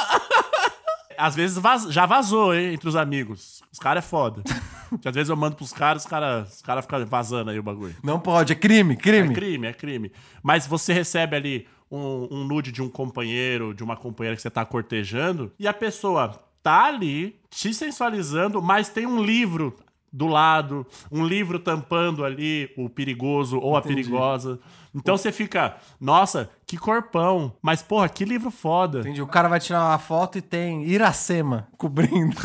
Às 1.22 1.36
vezes 1.36 1.58
vaz- 1.58 1.88
já 1.92 2.06
vazou, 2.06 2.54
hein, 2.54 2.74
entre 2.74 2.88
os 2.90 2.96
amigos. 2.96 3.62
Os 3.72 3.80
caras 3.80 4.04
é 4.04 4.08
foda. 4.08 4.42
Porque 4.90 5.08
às 5.08 5.16
vezes 5.16 5.30
eu 5.30 5.38
mando 5.38 5.56
pros 5.56 5.72
caras, 5.72 6.04
os 6.04 6.10
caras 6.10 6.56
os 6.56 6.62
cara 6.62 6.82
ficam 6.82 7.06
vazando 7.06 7.50
aí 7.52 7.58
o 7.60 7.64
bagulho. 7.64 7.96
Não 8.04 8.20
pode, 8.20 8.52
é 8.52 8.56
crime, 8.56 8.94
É 8.94 8.98
crime. 8.98 9.34
crime, 9.34 9.68
é 9.68 9.74
crime. 9.74 10.12
Mas 10.44 10.68
você 10.68 10.92
recebe 10.92 11.36
ali 11.36 11.68
um, 11.90 12.28
um 12.30 12.44
nude 12.44 12.72
de 12.72 12.82
um 12.82 12.90
companheiro, 12.90 13.74
de 13.74 13.84
uma 13.84 13.96
companheira 13.96 14.36
que 14.36 14.42
você 14.42 14.50
tá 14.50 14.66
cortejando, 14.66 15.52
e 15.58 15.68
a 15.68 15.74
pessoa 15.74 16.42
tá 16.62 16.86
ali 16.86 17.36
te 17.50 17.74
sensualizando, 17.74 18.62
mas 18.62 18.90
tem 18.90 19.06
um 19.06 19.22
livro 19.24 19.76
do 20.14 20.28
lado, 20.28 20.86
um 21.10 21.26
livro 21.26 21.58
tampando 21.58 22.26
ali 22.26 22.70
o 22.78 22.90
perigoso 22.90 23.58
ou 23.60 23.76
a 23.78 23.80
Entendi. 23.80 23.96
perigosa. 23.96 24.60
Então 24.94 25.18
você 25.18 25.32
fica, 25.32 25.78
nossa, 26.00 26.50
que 26.66 26.78
corpão. 26.78 27.54
Mas, 27.62 27.82
porra, 27.82 28.10
que 28.10 28.26
livro 28.26 28.52
foda. 28.52 29.00
Entendi. 29.00 29.22
O 29.22 29.28
cara 29.28 29.48
vai 29.48 29.60
tirar 29.60 29.86
uma 29.86 29.98
foto 29.98 30.38
e 30.38 30.42
tem 30.42 30.84
Iracema 30.84 31.68
cobrindo. 31.78 32.36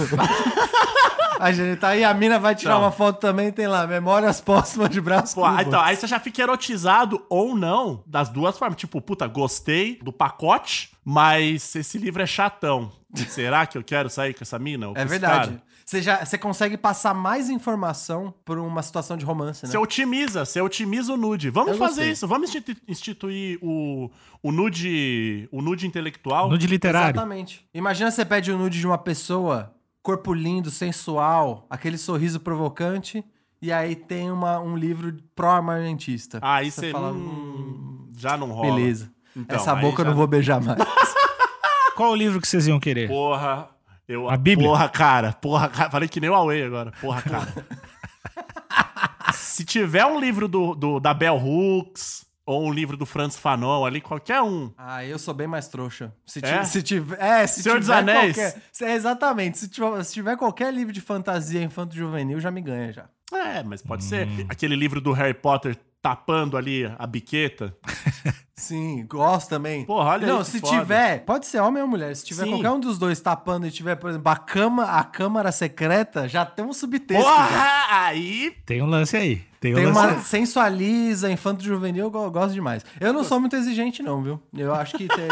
a 1.38 1.52
genitália. 1.52 2.00
E 2.00 2.04
a 2.04 2.12
mina 2.14 2.38
vai 2.38 2.54
tirar 2.54 2.72
Então. 2.74 2.82
uma 2.82 2.90
foto 2.92 3.20
também 3.20 3.50
tem 3.52 3.66
lá, 3.66 3.86
memórias 3.86 4.40
póstumas 4.40 4.90
de 4.90 5.00
braço 5.00 5.34
Pô, 5.34 5.46
então, 5.60 5.80
aí 5.80 5.96
você 5.96 6.06
já 6.06 6.18
fica 6.20 6.42
erotizado 6.42 7.24
ou 7.28 7.54
não, 7.56 8.02
das 8.06 8.28
duas 8.28 8.58
formas. 8.58 8.76
Tipo, 8.78 9.00
puta, 9.00 9.26
gostei 9.26 9.98
do 10.02 10.12
pacote, 10.12 10.90
mas 11.04 11.74
esse 11.74 11.98
livro 11.98 12.22
é 12.22 12.26
chatão. 12.26 12.90
Será 13.28 13.64
que 13.66 13.78
eu 13.78 13.82
quero 13.84 14.10
sair 14.10 14.34
com 14.34 14.42
essa 14.42 14.58
mina? 14.58 14.90
É 14.94 15.04
verdade. 15.04 15.48
cara? 15.50 15.62
Você, 15.84 16.02
já, 16.02 16.24
você 16.24 16.36
consegue 16.36 16.76
passar 16.76 17.14
mais 17.14 17.48
informação 17.48 18.34
por 18.44 18.58
uma 18.58 18.82
situação 18.82 19.16
de 19.16 19.24
romance, 19.24 19.64
né? 19.64 19.70
Você 19.70 19.78
otimiza, 19.78 20.44
você 20.44 20.60
otimiza 20.60 21.12
o 21.14 21.16
nude. 21.16 21.48
Vamos 21.48 21.72
Eu 21.74 21.78
fazer 21.78 21.94
gostei. 22.00 22.10
isso, 22.10 22.26
vamos 22.26 22.48
institui- 22.48 22.76
instituir 22.88 23.58
o, 23.62 24.10
o 24.42 24.50
nude 24.50 25.48
o 25.52 25.62
nude 25.62 25.86
intelectual. 25.86 26.48
Nude 26.50 26.66
literário. 26.66 27.10
Exatamente. 27.16 27.64
Imagina 27.72 28.10
você 28.10 28.24
pede 28.24 28.50
o 28.50 28.58
nude 28.58 28.80
de 28.80 28.86
uma 28.86 28.98
pessoa, 28.98 29.72
corpo 30.06 30.32
lindo, 30.32 30.70
sensual, 30.70 31.66
aquele 31.68 31.98
sorriso 31.98 32.38
provocante, 32.38 33.24
e 33.60 33.72
aí 33.72 33.96
tem 33.96 34.30
uma, 34.30 34.60
um 34.60 34.76
livro 34.76 35.12
pró-armamentista. 35.34 36.38
Aí 36.40 36.70
você 36.70 36.92
fala, 36.92 37.10
hum, 37.12 38.08
já 38.16 38.36
não 38.36 38.52
rola. 38.52 38.72
beleza. 38.72 39.10
Então, 39.36 39.56
Essa 39.56 39.74
boca 39.74 40.02
eu 40.02 40.04
já- 40.04 40.10
não 40.10 40.16
vou 40.16 40.28
beijar 40.28 40.60
mais. 40.62 40.78
Qual 41.96 42.12
o 42.12 42.14
livro 42.14 42.40
que 42.40 42.46
vocês 42.46 42.68
iam 42.68 42.78
querer? 42.78 43.08
Porra, 43.08 43.68
eu 44.06 44.30
A 44.30 44.36
Bíblia? 44.36 44.68
Porra, 44.68 44.88
cara, 44.88 45.32
porra, 45.32 45.68
cara, 45.68 45.90
falei 45.90 46.08
que 46.08 46.20
nem 46.20 46.30
o 46.30 46.34
Away 46.36 46.62
agora. 46.62 46.92
Porra, 47.00 47.22
cara. 47.22 47.52
Se 49.34 49.64
tiver 49.64 50.04
um 50.06 50.20
livro 50.20 50.46
do, 50.46 50.74
do- 50.76 51.00
da 51.00 51.12
Bell 51.14 51.36
Hooks 51.36 52.25
ou 52.46 52.64
um 52.64 52.72
livro 52.72 52.96
do 52.96 53.04
Franz 53.04 53.36
Fanon 53.36 53.84
ali, 53.84 54.00
qualquer 54.00 54.40
um. 54.40 54.72
Ah, 54.78 55.04
eu 55.04 55.18
sou 55.18 55.34
bem 55.34 55.46
mais 55.48 55.66
trouxa. 55.68 56.14
Se, 56.24 56.38
É? 56.44 56.62
se 56.64 56.80
tiver. 56.82 57.20
É, 57.20 57.46
se 57.46 57.62
Senhor 57.62 57.80
tiver 57.80 57.80
dos 57.80 57.90
Anéis? 57.90 58.36
qualquer. 58.36 58.62
é, 58.82 58.94
exatamente. 58.94 59.58
Se 59.58 59.68
tiver, 59.68 60.04
se 60.04 60.12
tiver 60.14 60.36
qualquer 60.36 60.72
livro 60.72 60.92
de 60.92 61.00
fantasia 61.00 61.60
infanto-juvenil, 61.62 62.38
já 62.40 62.50
me 62.50 62.60
ganha 62.62 62.92
já. 62.92 63.06
É, 63.32 63.62
mas 63.64 63.82
pode 63.82 64.04
ser 64.04 64.28
Hum. 64.28 64.46
aquele 64.48 64.76
livro 64.76 65.00
do 65.00 65.10
Harry 65.12 65.34
Potter 65.34 65.76
tapando 66.06 66.56
ali 66.56 66.84
a 66.96 67.04
biqueta. 67.04 67.76
Sim, 68.54 69.04
gosto 69.08 69.48
também. 69.50 69.84
Porra, 69.84 70.10
olha 70.10 70.26
aí 70.26 70.32
Não, 70.32 70.38
que 70.38 70.44
se 70.50 70.60
foda. 70.60 70.78
tiver, 70.78 71.18
pode 71.24 71.46
ser 71.46 71.60
homem 71.60 71.82
ou 71.82 71.88
mulher. 71.88 72.14
Se 72.14 72.24
tiver 72.24 72.44
Sim. 72.44 72.50
qualquer 72.50 72.70
um 72.70 72.78
dos 72.80 72.96
dois 72.96 73.20
tapando 73.20 73.66
e 73.66 73.70
tiver, 73.72 73.96
por 73.96 74.08
exemplo, 74.10 74.30
a, 74.30 74.36
cama, 74.36 74.84
a 74.84 75.02
câmara 75.02 75.50
secreta, 75.50 76.28
já 76.28 76.46
tem 76.46 76.64
um 76.64 76.72
subtexto. 76.72 77.22
já. 77.24 77.28
Porra, 77.36 77.86
aí 78.06 78.54
Tem 78.64 78.80
um 78.80 78.86
lance 78.86 79.16
aí. 79.16 79.42
Tem, 79.60 79.72
um 79.72 79.76
Tem 79.76 79.86
lance 79.86 79.98
uma 79.98 80.08
aí. 80.12 80.22
sensualiza, 80.22 81.28
infanto 81.30 81.64
juvenil, 81.64 82.04
eu 82.04 82.10
go- 82.10 82.30
gosto 82.30 82.54
demais. 82.54 82.84
Eu 83.00 83.12
não 83.12 83.24
sou 83.24 83.40
muito 83.40 83.56
exigente, 83.56 84.00
não, 84.02 84.22
viu? 84.22 84.40
Eu 84.56 84.72
acho 84.74 84.96
que 84.96 85.08
tem, 85.08 85.28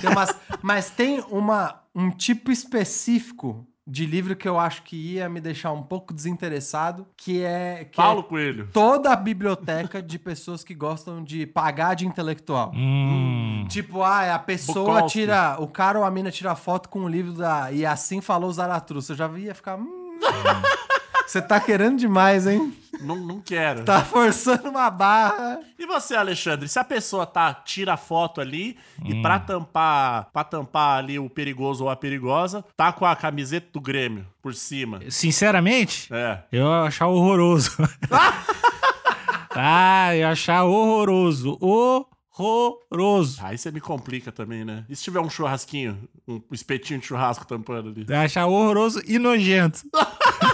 tem 0.00 0.10
umas. 0.10 0.36
Mas 0.62 0.90
tem 0.90 1.24
uma, 1.30 1.80
um 1.94 2.10
tipo 2.10 2.52
específico 2.52 3.66
de 3.90 4.06
livro 4.06 4.36
que 4.36 4.48
eu 4.48 4.56
acho 4.56 4.84
que 4.84 4.94
ia 5.14 5.28
me 5.28 5.40
deixar 5.40 5.72
um 5.72 5.82
pouco 5.82 6.14
desinteressado, 6.14 7.06
que 7.16 7.42
é. 7.42 7.88
Que 7.90 7.96
Paulo 7.96 8.20
é 8.20 8.22
Coelho. 8.22 8.68
toda 8.72 9.10
a 9.12 9.16
biblioteca 9.16 10.00
de 10.00 10.16
pessoas 10.16 10.62
que 10.62 10.74
gostam 10.74 11.24
de 11.24 11.44
pagar 11.44 11.94
de 11.94 12.06
intelectual. 12.06 12.70
Hum. 12.72 13.66
Tipo, 13.68 14.02
ah, 14.02 14.34
a 14.34 14.38
pessoa 14.38 14.94
Bukowski. 14.94 15.18
tira. 15.18 15.56
O 15.58 15.66
cara 15.66 15.98
ou 15.98 16.04
a 16.04 16.10
mina 16.10 16.30
tira 16.30 16.54
foto 16.54 16.88
com 16.88 17.00
o 17.00 17.08
livro 17.08 17.32
da. 17.32 17.72
E 17.72 17.84
assim 17.84 18.20
falou 18.20 18.52
Zaratustra. 18.52 19.14
Eu 19.14 19.18
já 19.18 19.28
ia 19.38 19.54
ficar. 19.54 19.76
hum, 19.76 20.18
Você 21.26 21.42
tá 21.42 21.58
querendo 21.60 21.98
demais, 21.98 22.46
hein? 22.46 22.72
Não, 23.02 23.16
não 23.16 23.40
quero. 23.40 23.84
Tá 23.84 24.04
forçando 24.04 24.68
uma 24.68 24.90
barra. 24.90 25.60
E 25.78 25.86
você, 25.86 26.14
Alexandre, 26.14 26.68
se 26.68 26.78
a 26.78 26.84
pessoa 26.84 27.24
tá 27.26 27.52
tira 27.54 27.94
a 27.94 27.96
foto 27.96 28.40
ali 28.40 28.76
e 29.04 29.20
pra 29.22 29.38
tampar, 29.38 30.28
para 30.32 30.44
tampar 30.44 30.98
ali 30.98 31.18
o 31.18 31.28
perigoso 31.30 31.84
ou 31.84 31.90
a 31.90 31.96
perigosa, 31.96 32.64
tá 32.76 32.92
com 32.92 33.04
a 33.06 33.16
camiseta 33.16 33.68
do 33.72 33.80
Grêmio 33.80 34.26
por 34.42 34.54
cima. 34.54 35.00
Sinceramente, 35.08 36.08
É. 36.12 36.42
eu 36.52 36.66
ia 36.66 36.82
achar 36.82 37.06
horroroso. 37.08 37.70
ah, 39.54 40.14
eu 40.14 40.18
ia 40.20 40.30
achar 40.30 40.64
horroroso. 40.64 41.58
Horroroso. 41.60 43.40
Aí 43.42 43.58
você 43.58 43.70
me 43.70 43.80
complica 43.80 44.30
também, 44.32 44.64
né? 44.64 44.84
E 44.88 44.96
se 44.96 45.02
tiver 45.02 45.20
um 45.20 45.28
churrasquinho, 45.30 46.08
um 46.26 46.40
espetinho 46.52 47.00
de 47.00 47.06
churrasco 47.06 47.46
tampando 47.46 47.88
ali? 47.90 48.04
Eu 48.08 48.16
achar 48.18 48.46
horroroso 48.46 49.02
e 49.06 49.18
nojento. 49.18 49.80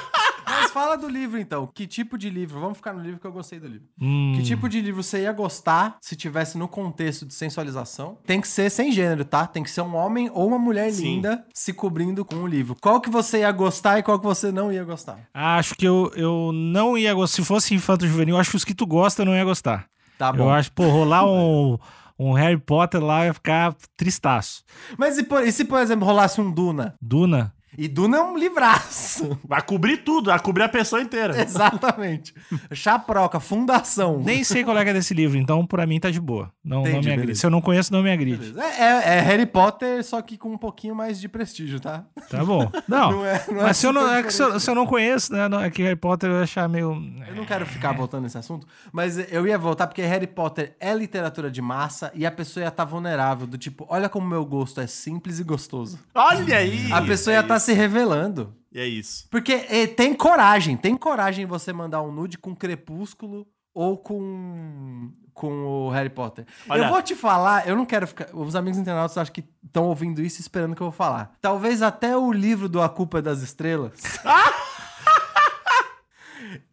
Fala 0.77 0.95
do 0.99 1.09
livro, 1.09 1.41
então. 1.41 1.67
Que 1.75 1.87
tipo 1.87 2.19
de 2.19 2.29
livro? 2.29 2.61
Vamos 2.61 2.77
ficar 2.77 2.93
no 2.93 3.01
livro 3.01 3.19
que 3.19 3.27
eu 3.27 3.33
gostei 3.33 3.59
do 3.59 3.67
livro. 3.67 3.89
Hum. 3.99 4.35
Que 4.37 4.43
tipo 4.43 4.69
de 4.69 4.79
livro 4.83 5.03
você 5.03 5.23
ia 5.23 5.33
gostar 5.33 5.97
se 6.03 6.15
tivesse 6.15 6.59
no 6.59 6.69
contexto 6.69 7.25
de 7.25 7.33
sensualização? 7.33 8.19
Tem 8.27 8.43
que 8.43 8.47
ser 8.47 8.71
sem 8.71 8.93
gênero, 8.93 9.25
tá? 9.25 9.47
Tem 9.47 9.63
que 9.63 9.71
ser 9.71 9.81
um 9.81 9.97
homem 9.97 10.31
ou 10.35 10.47
uma 10.47 10.59
mulher 10.59 10.93
Sim. 10.93 11.15
linda 11.15 11.43
se 11.55 11.73
cobrindo 11.73 12.27
com 12.27 12.37
o 12.37 12.47
livro. 12.47 12.77
Qual 12.79 13.01
que 13.01 13.09
você 13.09 13.39
ia 13.39 13.51
gostar 13.53 13.99
e 13.99 14.03
qual 14.03 14.19
que 14.19 14.27
você 14.27 14.53
não 14.53 14.71
ia 14.71 14.85
gostar? 14.85 15.19
Acho 15.33 15.75
que 15.75 15.89
eu, 15.89 16.13
eu 16.15 16.51
não 16.53 16.99
ia 16.99 17.15
gostar. 17.15 17.37
Se 17.37 17.45
fosse 17.47 17.75
infanto 17.75 18.07
juvenil, 18.07 18.37
acho 18.37 18.51
que 18.51 18.57
os 18.57 18.65
que 18.65 18.75
tu 18.75 18.87
gosta 18.87 19.23
eu 19.23 19.27
não 19.27 19.35
ia 19.35 19.45
gostar. 19.47 19.87
Tá 20.19 20.29
Eu 20.29 20.35
bom. 20.35 20.51
acho, 20.51 20.71
pô, 20.73 20.89
rolar 20.91 21.25
um, 21.27 21.79
um 22.21 22.33
Harry 22.35 22.59
Potter 22.59 23.03
lá 23.03 23.25
ia 23.25 23.33
ficar 23.33 23.75
tristaço. 23.97 24.63
Mas 24.99 25.17
e, 25.17 25.23
por- 25.23 25.43
e 25.43 25.51
se, 25.51 25.65
por 25.65 25.81
exemplo, 25.81 26.05
rolasse 26.07 26.39
um 26.39 26.51
Duna? 26.51 26.95
Duna. 27.01 27.56
E 27.79 27.89
Duna 27.89 28.19
é 28.19 28.21
um 28.23 28.37
livraço. 28.37 29.39
Vai 29.47 29.61
cobrir 29.63 29.99
tudo, 29.99 30.27
vai 30.31 30.39
cobrir 30.41 30.65
a 30.65 30.69
pessoa 30.69 31.01
inteira. 31.01 31.39
Exatamente. 31.41 32.35
Chaproca, 32.73 33.41
fundação. 33.41 34.21
Nem 34.25 34.43
sei 34.45 34.65
qual 34.65 34.77
é 34.79 34.85
que 34.85 34.91
é 34.91 34.93
desse 34.93 35.15
livro, 35.15 35.37
então 35.39 35.67
pra 35.67 35.87
mim 35.87 35.99
tá 36.01 36.11
de 36.11 36.21
boa. 36.21 36.51
Não, 36.65 36.79
não 36.83 36.83
Entendi, 36.83 37.07
me 37.07 37.13
agride. 37.13 37.21
beleza. 37.23 37.41
Se 37.41 37.47
eu 37.47 37.51
não 37.51 37.61
conheço, 37.61 37.93
não 37.93 38.03
me 38.03 38.11
agride. 38.11 38.55
É, 38.59 38.83
é- 38.83 39.17
é 39.19 39.21
Harry 39.21 39.47
Potter, 39.47 40.03
só 40.05 40.21
que 40.23 40.37
com 40.37 40.51
um 40.53 40.59
pouquinho 40.59 40.95
mais 40.95 41.21
de 41.21 41.29
prestígio, 41.29 41.79
tá? 41.81 42.05
Tá 42.29 42.45
bom. 42.45 42.71
Não, 42.89 43.11
Não 43.17 43.27
é- 43.27 43.45
não 43.51 43.61
é 43.61 43.63
mas 43.65 43.77
se 43.77 43.87
eu 43.87 43.93
não, 43.93 44.13
é 44.13 44.23
que 44.23 44.33
se 44.33 44.43
eu, 44.43 44.59
se 44.61 44.71
eu 44.71 44.75
não 44.75 44.87
conheço, 44.87 45.33
né? 45.33 45.49
não- 45.49 45.61
É 45.61 45.71
que 45.71 45.83
Harry 45.83 45.97
Potter 45.97 46.31
eu 46.31 46.37
ia 46.37 46.43
achar 46.43 46.69
meio. 46.69 46.93
Eu 47.29 47.35
não 47.35 47.45
quero 47.45 47.65
ficar 47.67 47.93
voltando 47.93 48.25
nesse 48.25 48.39
assunto, 48.39 48.67
mas 48.93 49.17
eu 49.33 49.47
ia 49.47 49.59
voltar 49.59 49.87
porque 49.87 50.03
Harry 50.03 50.27
Potter 50.27 50.75
é 50.81 50.93
literatura 50.95 51.51
de 51.51 51.63
massa 51.63 52.11
e 52.15 52.27
a 52.27 52.31
pessoa 52.31 52.65
ia 52.65 52.69
estar 52.69 52.85
vulnerável, 52.85 53.47
do 53.47 53.57
tipo, 53.59 53.87
olha 53.89 54.09
como 54.09 54.27
meu 54.27 54.45
gosto 54.45 54.81
é 54.81 54.87
simples 54.87 55.39
e 55.39 55.45
gostoso. 55.45 55.99
Olha 56.15 56.59
aí! 56.59 56.91
A 56.93 57.03
pessoa 57.03 57.33
ia 57.35 57.39
é 57.39 57.43
estar 57.43 57.57
isso. 57.57 57.66
Se 57.67 57.73
revelando. 57.75 58.55
E 58.73 58.81
é 58.81 58.87
isso. 58.87 59.27
Porque 59.31 59.53
eh, 59.69 59.87
tem 59.87 60.15
coragem, 60.15 60.77
tem 60.77 60.97
coragem 60.97 61.45
em 61.45 61.47
você 61.47 61.73
mandar 61.73 62.03
um 62.03 62.11
nude 62.13 62.39
com 62.39 62.55
Crepúsculo 62.57 63.47
ou 63.75 63.97
com 63.99 65.11
com 65.35 65.67
o 65.67 65.91
Harry 65.91 66.09
Potter. 66.09 66.47
Olha- 66.67 66.85
Eu 66.85 66.89
vou 66.89 67.03
te 67.03 67.15
falar, 67.15 67.69
eu 67.69 67.77
não 67.77 67.85
quero 67.85 68.07
ficar. 68.07 68.29
Os 68.35 68.57
amigos 68.57 68.79
internautas 68.79 69.19
acho 69.19 69.31
que 69.31 69.45
estão 69.63 69.85
ouvindo 69.85 70.23
isso 70.23 70.39
e 70.39 70.41
esperando 70.41 70.75
que 70.75 70.81
eu 70.81 70.87
vou 70.87 70.93
falar. 70.93 71.35
Talvez 71.43 71.83
até 71.83 72.17
o 72.17 72.33
livro 72.33 72.71
do 72.71 72.81
A 72.81 72.89
Culpa 72.89 73.19
é 73.19 73.23
das 73.23 73.43
Estrelas. 73.43 73.93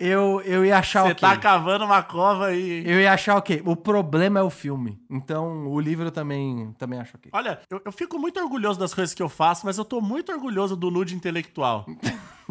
eu, 0.05 0.41
eu 0.45 0.65
ia 0.65 0.77
achar 0.77 1.03
Você 1.03 1.11
o 1.11 1.15
quê? 1.15 1.21
tá 1.21 1.37
cavando 1.37 1.85
uma 1.85 2.01
cova 2.03 2.47
aí, 2.47 2.79
hein? 2.79 2.83
Eu 2.85 2.99
ia 2.99 3.13
achar 3.13 3.37
o 3.37 3.41
quê? 3.41 3.61
O 3.65 3.75
problema 3.75 4.39
é 4.39 4.43
o 4.43 4.49
filme. 4.49 4.99
Então, 5.09 5.67
o 5.67 5.79
livro 5.79 6.05
eu 6.07 6.11
também, 6.11 6.73
também 6.77 6.99
acho 6.99 7.15
ok. 7.17 7.29
Olha, 7.33 7.59
eu, 7.69 7.81
eu 7.85 7.91
fico 7.91 8.17
muito 8.19 8.39
orgulhoso 8.39 8.79
das 8.79 8.93
coisas 8.93 9.13
que 9.13 9.21
eu 9.23 9.29
faço, 9.29 9.65
mas 9.65 9.77
eu 9.77 9.85
tô 9.85 10.01
muito 10.01 10.31
orgulhoso 10.31 10.75
do 10.75 10.89
nude 10.91 11.15
intelectual. 11.15 11.85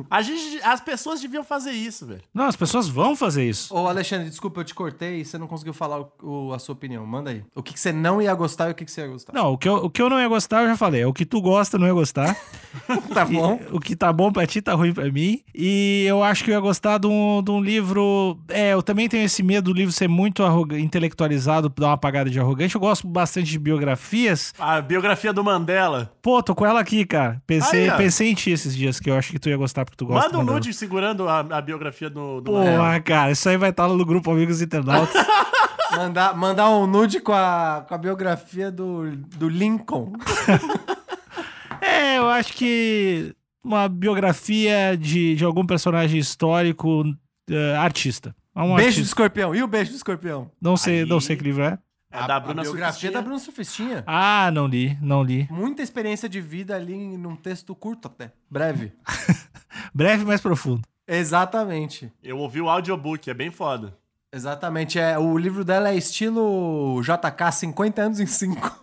A 0.08 0.22
gente, 0.22 0.58
as 0.64 0.80
pessoas 0.80 1.20
deviam 1.20 1.44
fazer 1.44 1.72
isso, 1.72 2.06
velho. 2.06 2.22
Não, 2.32 2.46
as 2.46 2.56
pessoas 2.56 2.88
vão 2.88 3.14
fazer 3.14 3.46
isso. 3.46 3.74
Ô, 3.76 3.86
Alexandre, 3.86 4.26
desculpa, 4.30 4.60
eu 4.60 4.64
te 4.64 4.74
cortei 4.74 5.20
e 5.20 5.24
você 5.24 5.36
não 5.36 5.46
conseguiu 5.46 5.74
falar 5.74 6.00
o- 6.00 6.12
o- 6.22 6.52
a 6.54 6.58
sua 6.58 6.72
opinião. 6.72 7.04
Manda 7.06 7.28
aí. 7.30 7.44
O 7.54 7.62
que, 7.62 7.74
que 7.74 7.78
você 7.78 7.92
não 7.92 8.20
ia 8.20 8.34
gostar 8.34 8.70
e 8.70 8.72
o 8.72 8.74
que, 8.74 8.86
que 8.86 8.90
você 8.90 9.02
ia 9.02 9.08
gostar. 9.08 9.34
Não, 9.34 9.52
o 9.52 9.58
que, 9.58 9.68
eu, 9.68 9.74
o 9.74 9.90
que 9.90 10.00
eu 10.00 10.08
não 10.08 10.18
ia 10.18 10.28
gostar, 10.28 10.62
eu 10.62 10.68
já 10.68 10.78
falei. 10.78 11.04
O 11.04 11.12
que 11.12 11.26
tu 11.26 11.42
gosta, 11.42 11.76
eu 11.76 11.80
não 11.80 11.86
ia 11.86 11.92
gostar. 11.92 12.34
tá 13.12 13.26
E 13.28 13.34
bom? 13.34 13.60
o 13.70 13.78
que 13.78 13.94
tá 13.94 14.10
bom 14.10 14.32
pra 14.32 14.46
ti, 14.46 14.62
tá 14.62 14.72
ruim 14.72 14.94
pra 14.94 15.12
mim. 15.12 15.42
E 15.54 16.06
eu 16.08 16.24
acho 16.24 16.42
que 16.42 16.50
eu 16.50 16.54
ia 16.54 16.60
gostar 16.60 16.96
de 16.96 17.06
um, 17.06 17.41
de 17.42 17.50
um 17.50 17.60
livro. 17.60 18.38
É, 18.48 18.72
eu 18.72 18.82
também 18.82 19.08
tenho 19.08 19.24
esse 19.24 19.42
medo 19.42 19.72
do 19.72 19.76
livro 19.76 19.92
ser 19.92 20.08
muito 20.08 20.42
intelectualizado, 20.76 21.68
dar 21.68 21.88
uma 21.88 21.92
apagada 21.94 22.30
de 22.30 22.38
arrogante. 22.38 22.74
Eu 22.74 22.80
gosto 22.80 23.06
bastante 23.06 23.50
de 23.50 23.58
biografias. 23.58 24.52
A 24.58 24.80
biografia 24.80 25.32
do 25.32 25.42
Mandela. 25.42 26.12
Pô, 26.22 26.42
tô 26.42 26.54
com 26.54 26.66
ela 26.66 26.80
aqui, 26.80 27.04
cara. 27.04 27.42
Pensei, 27.46 27.90
pensei 27.92 28.30
em 28.30 28.34
ti 28.34 28.50
esses 28.50 28.74
dias, 28.74 28.98
que 28.98 29.10
eu 29.10 29.16
acho 29.16 29.30
que 29.32 29.38
tu 29.38 29.48
ia 29.48 29.56
gostar 29.56 29.84
porque 29.84 29.96
tu 29.96 30.06
gosta 30.06 30.26
Manda 30.26 30.38
um 30.38 30.40
Mandela. 30.40 30.56
nude 30.58 30.74
segurando 30.74 31.28
a, 31.28 31.40
a 31.40 31.60
biografia 31.60 32.08
do, 32.08 32.40
do 32.40 32.52
Mandela. 32.52 32.76
Porra, 32.78 33.00
cara, 33.00 33.30
isso 33.30 33.48
aí 33.48 33.56
vai 33.56 33.70
estar 33.70 33.86
lá 33.86 33.94
no 33.94 34.04
grupo 34.04 34.30
Amigos 34.30 34.62
Internautas. 34.62 35.14
Mandar, 35.96 36.34
mandar 36.34 36.70
um 36.70 36.86
nude 36.86 37.20
com 37.20 37.32
a, 37.32 37.84
com 37.86 37.94
a 37.94 37.98
biografia 37.98 38.70
do, 38.70 39.14
do 39.14 39.46
Lincoln. 39.46 40.14
é, 41.82 42.16
eu 42.16 42.30
acho 42.30 42.54
que 42.54 43.34
uma 43.62 43.88
biografia 43.88 44.96
de, 44.96 45.34
de 45.36 45.44
algum 45.44 45.64
personagem 45.64 46.18
histórico 46.18 47.04
eh, 47.52 47.76
artista. 47.76 48.34
Um 48.54 48.62
beijo 48.62 48.74
do 48.76 48.82
artista. 48.82 49.00
escorpião. 49.02 49.54
E 49.54 49.62
o 49.62 49.66
beijo 49.66 49.90
do 49.90 49.96
escorpião? 49.96 50.50
Não 50.60 50.76
sei, 50.76 51.00
Aí. 51.00 51.06
não 51.06 51.20
sei 51.20 51.36
que 51.36 51.42
livro 51.44 51.62
é. 51.62 51.78
É 52.10 52.26
da 52.26 52.38
Bruna 52.38 52.60
a 52.60 52.64
biografia 52.64 52.86
Surfistinha. 52.92 53.12
da 53.12 53.22
Bruna 53.22 53.38
Surfistinha. 53.38 54.04
Ah, 54.06 54.50
não 54.52 54.66
li, 54.66 54.98
não 55.00 55.22
li. 55.22 55.48
Muita 55.50 55.80
experiência 55.82 56.28
de 56.28 56.40
vida 56.42 56.76
ali 56.76 56.92
em- 56.92 57.16
num 57.16 57.34
texto 57.34 57.74
curto 57.74 58.06
até. 58.08 58.32
Breve. 58.50 58.92
Breve, 59.94 60.24
mas 60.24 60.40
profundo. 60.40 60.82
Exatamente. 61.08 62.12
Eu 62.22 62.38
ouvi 62.38 62.60
o 62.60 62.68
audiobook, 62.68 63.28
é 63.30 63.34
bem 63.34 63.50
foda. 63.50 63.96
Exatamente. 64.30 64.98
É, 64.98 65.18
o 65.18 65.36
livro 65.38 65.64
dela 65.64 65.88
é 65.90 65.96
estilo 65.96 67.00
JK 67.02 67.50
50 67.52 68.02
anos 68.02 68.20
em 68.20 68.26
5. 68.26 68.82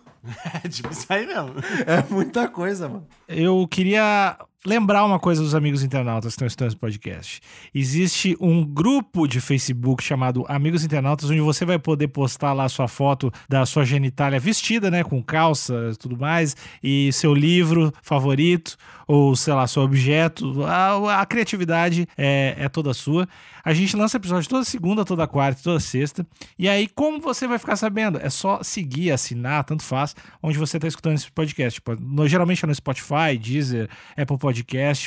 É 0.62 0.68
tipo 0.68 0.90
isso 0.92 1.06
aí 1.08 1.26
mesmo. 1.26 1.54
É 1.86 2.04
muita 2.12 2.46
coisa, 2.46 2.86
mano. 2.90 3.06
Eu 3.26 3.66
queria 3.66 4.36
lembrar 4.66 5.04
uma 5.04 5.18
coisa 5.18 5.42
dos 5.42 5.54
amigos 5.54 5.82
internautas 5.82 6.32
que 6.32 6.34
estão 6.34 6.46
estudando 6.46 6.68
esse 6.68 6.76
podcast. 6.76 7.40
Existe 7.74 8.36
um 8.40 8.64
grupo 8.64 9.26
de 9.26 9.40
Facebook 9.40 10.02
chamado 10.04 10.44
Amigos 10.48 10.84
Internautas, 10.84 11.30
onde 11.30 11.40
você 11.40 11.64
vai 11.64 11.78
poder 11.78 12.08
postar 12.08 12.52
lá 12.52 12.68
sua 12.68 12.86
foto 12.86 13.32
da 13.48 13.64
sua 13.64 13.84
genitália 13.84 14.38
vestida, 14.38 14.90
né, 14.90 15.02
com 15.02 15.22
calça 15.22 15.92
tudo 15.98 16.16
mais, 16.16 16.54
e 16.82 17.10
seu 17.12 17.32
livro 17.32 17.90
favorito, 18.02 18.76
ou 19.06 19.34
sei 19.34 19.54
lá, 19.54 19.66
seu 19.66 19.82
objeto. 19.82 20.62
A, 20.64 21.20
a 21.22 21.26
criatividade 21.26 22.06
é, 22.16 22.54
é 22.58 22.68
toda 22.68 22.92
sua. 22.92 23.26
A 23.64 23.72
gente 23.74 23.96
lança 23.96 24.16
episódio 24.18 24.48
toda 24.48 24.64
segunda, 24.64 25.04
toda 25.04 25.26
quarta, 25.26 25.60
toda 25.62 25.80
sexta. 25.80 26.26
E 26.58 26.68
aí, 26.68 26.86
como 26.86 27.20
você 27.20 27.46
vai 27.48 27.58
ficar 27.58 27.76
sabendo? 27.76 28.18
É 28.22 28.30
só 28.30 28.62
seguir, 28.62 29.10
assinar, 29.10 29.64
tanto 29.64 29.82
faz, 29.82 30.14
onde 30.42 30.58
você 30.58 30.76
está 30.76 30.86
escutando 30.86 31.14
esse 31.14 31.30
podcast. 31.30 31.74
Tipo, 31.80 31.96
no- 32.00 32.28
geralmente 32.28 32.64
é 32.64 32.68
no 32.68 32.74
Spotify, 32.74 33.36
Deezer, 33.40 33.88
Apple 34.16 34.38
Podcast, 34.38 34.49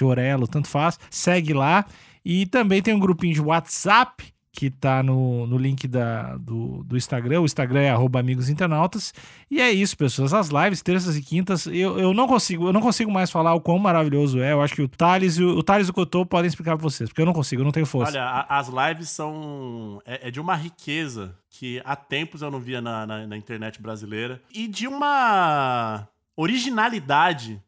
Orelo, 0.03 0.47
tanto 0.47 0.67
faz. 0.67 0.99
Segue 1.10 1.53
lá. 1.53 1.86
E 2.25 2.45
também 2.45 2.82
tem 2.82 2.93
um 2.93 2.99
grupinho 2.99 3.34
de 3.34 3.41
WhatsApp 3.41 4.32
que 4.56 4.69
tá 4.69 5.01
no, 5.01 5.47
no 5.47 5.58
link 5.58 5.88
da, 5.88 6.38
do, 6.38 6.84
do 6.84 6.95
Instagram. 6.95 7.41
O 7.41 7.45
Instagram 7.45 7.79
é 7.82 7.89
arroba 7.89 8.19
amigos 8.19 8.49
internautas. 8.49 9.12
E 9.49 9.60
é 9.60 9.71
isso, 9.71 9.97
pessoas. 9.97 10.32
As 10.32 10.49
lives, 10.49 10.79
terças 10.84 11.17
e 11.17 11.23
quintas, 11.23 11.65
eu, 11.65 11.97
eu 11.97 12.13
não 12.13 12.27
consigo, 12.27 12.67
eu 12.67 12.71
não 12.71 12.79
consigo 12.79 13.12
mais 13.12 13.32
falar 13.32 13.56
o 13.56 13.60
quão 13.60 13.79
maravilhoso 13.79 14.39
é. 14.39 14.51
Eu 14.53 14.62
acho 14.62 14.75
que 14.75 14.84
o 14.84 14.88
Thales 14.88 15.38
e 15.38 15.43
o, 15.43 15.58
o 15.58 15.63
Thales 15.63 15.88
e 15.88 15.89
o 15.89 15.93
Cotô 15.93 16.23
podem 16.23 16.47
explicar 16.47 16.77
pra 16.77 16.84
vocês, 16.84 17.10
porque 17.10 17.19
eu 17.21 17.25
não 17.25 17.34
consigo, 17.34 17.62
eu 17.62 17.65
não 17.65 17.71
tenho 17.71 17.88
força. 17.88 18.12
Olha, 18.12 18.23
a- 18.23 18.60
as 18.60 18.67
lives 18.69 19.10
são. 19.10 19.99
É, 20.06 20.27
é 20.27 20.32
de 20.32 20.39
uma 20.39 20.56
riqueza 20.56 21.36
que 21.49 21.82
há 21.84 21.95
tempos 21.95 22.43
eu 22.43 22.51
não 22.51 22.60
via 22.60 22.79
na, 22.79 23.08
na- 23.08 23.25
na 23.25 23.36
internet 23.36 23.82
brasileira. 23.82 24.39
E 24.53 24.67
de 24.67 24.88
uma 24.88 26.08
originalidade. 26.38 27.60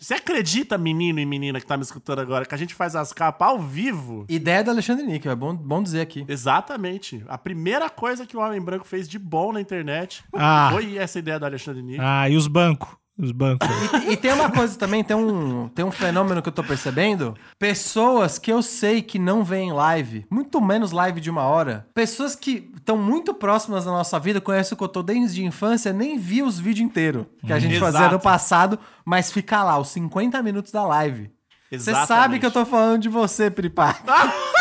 Você 0.00 0.14
acredita, 0.14 0.78
menino 0.78 1.18
e 1.18 1.26
menina 1.26 1.58
que 1.60 1.66
tá 1.66 1.76
me 1.76 1.82
escutando 1.82 2.20
agora, 2.20 2.46
que 2.46 2.54
a 2.54 2.58
gente 2.58 2.72
faz 2.74 2.94
as 2.94 3.12
capas 3.12 3.48
ao 3.48 3.58
vivo? 3.58 4.24
Ideia 4.28 4.62
do 4.62 4.70
Alexandre 4.70 5.04
Níquel, 5.04 5.32
é 5.32 5.34
bom, 5.34 5.54
bom 5.56 5.82
dizer 5.82 6.00
aqui. 6.00 6.24
Exatamente. 6.28 7.24
A 7.26 7.36
primeira 7.36 7.90
coisa 7.90 8.24
que 8.24 8.36
o 8.36 8.40
Homem 8.40 8.60
Branco 8.60 8.86
fez 8.86 9.08
de 9.08 9.18
bom 9.18 9.52
na 9.52 9.60
internet 9.60 10.22
Ah. 10.32 10.68
foi 10.72 10.96
essa 10.96 11.18
ideia 11.18 11.38
do 11.40 11.46
Alexandre 11.46 11.82
Nick. 11.82 11.98
Ah, 12.00 12.28
e 12.30 12.36
os 12.36 12.46
bancos? 12.46 12.88
Os 13.18 13.32
bancos. 13.32 13.66
E, 14.06 14.12
e 14.12 14.16
tem 14.16 14.32
uma 14.32 14.50
coisa 14.50 14.78
também, 14.78 15.02
tem 15.02 15.16
um, 15.16 15.68
tem 15.68 15.84
um 15.84 15.90
fenômeno 15.90 16.42
que 16.42 16.48
eu 16.48 16.52
tô 16.52 16.62
percebendo. 16.62 17.34
Pessoas 17.58 18.38
que 18.38 18.52
eu 18.52 18.62
sei 18.62 19.00
que 19.00 19.18
não 19.18 19.42
veem 19.42 19.72
live, 19.72 20.26
muito 20.30 20.60
menos 20.60 20.92
live 20.92 21.20
de 21.20 21.30
uma 21.30 21.42
hora. 21.42 21.86
Pessoas 21.94 22.36
que 22.36 22.70
estão 22.76 22.98
muito 22.98 23.32
próximas 23.32 23.86
da 23.86 23.90
nossa 23.90 24.18
vida, 24.18 24.40
conhecem 24.40 24.74
o 24.74 24.76
que 24.76 24.84
eu 24.84 24.88
tô 24.88 25.02
desde 25.02 25.42
a 25.42 25.46
infância, 25.46 25.92
nem 25.92 26.18
vi 26.18 26.42
os 26.42 26.58
vídeos 26.58 26.86
inteiros 26.86 27.26
que 27.44 27.52
a 27.52 27.58
gente 27.58 27.78
fazia 27.78 28.00
Exato. 28.00 28.14
no 28.14 28.20
passado, 28.20 28.78
mas 29.04 29.32
fica 29.32 29.64
lá, 29.64 29.78
os 29.78 29.88
50 29.88 30.42
minutos 30.42 30.70
da 30.70 30.84
live. 30.86 31.30
Você 31.70 31.92
sabe 32.06 32.38
que 32.38 32.46
eu 32.46 32.50
tô 32.50 32.64
falando 32.64 33.02
de 33.02 33.08
você, 33.08 33.50
Pripá. 33.50 33.96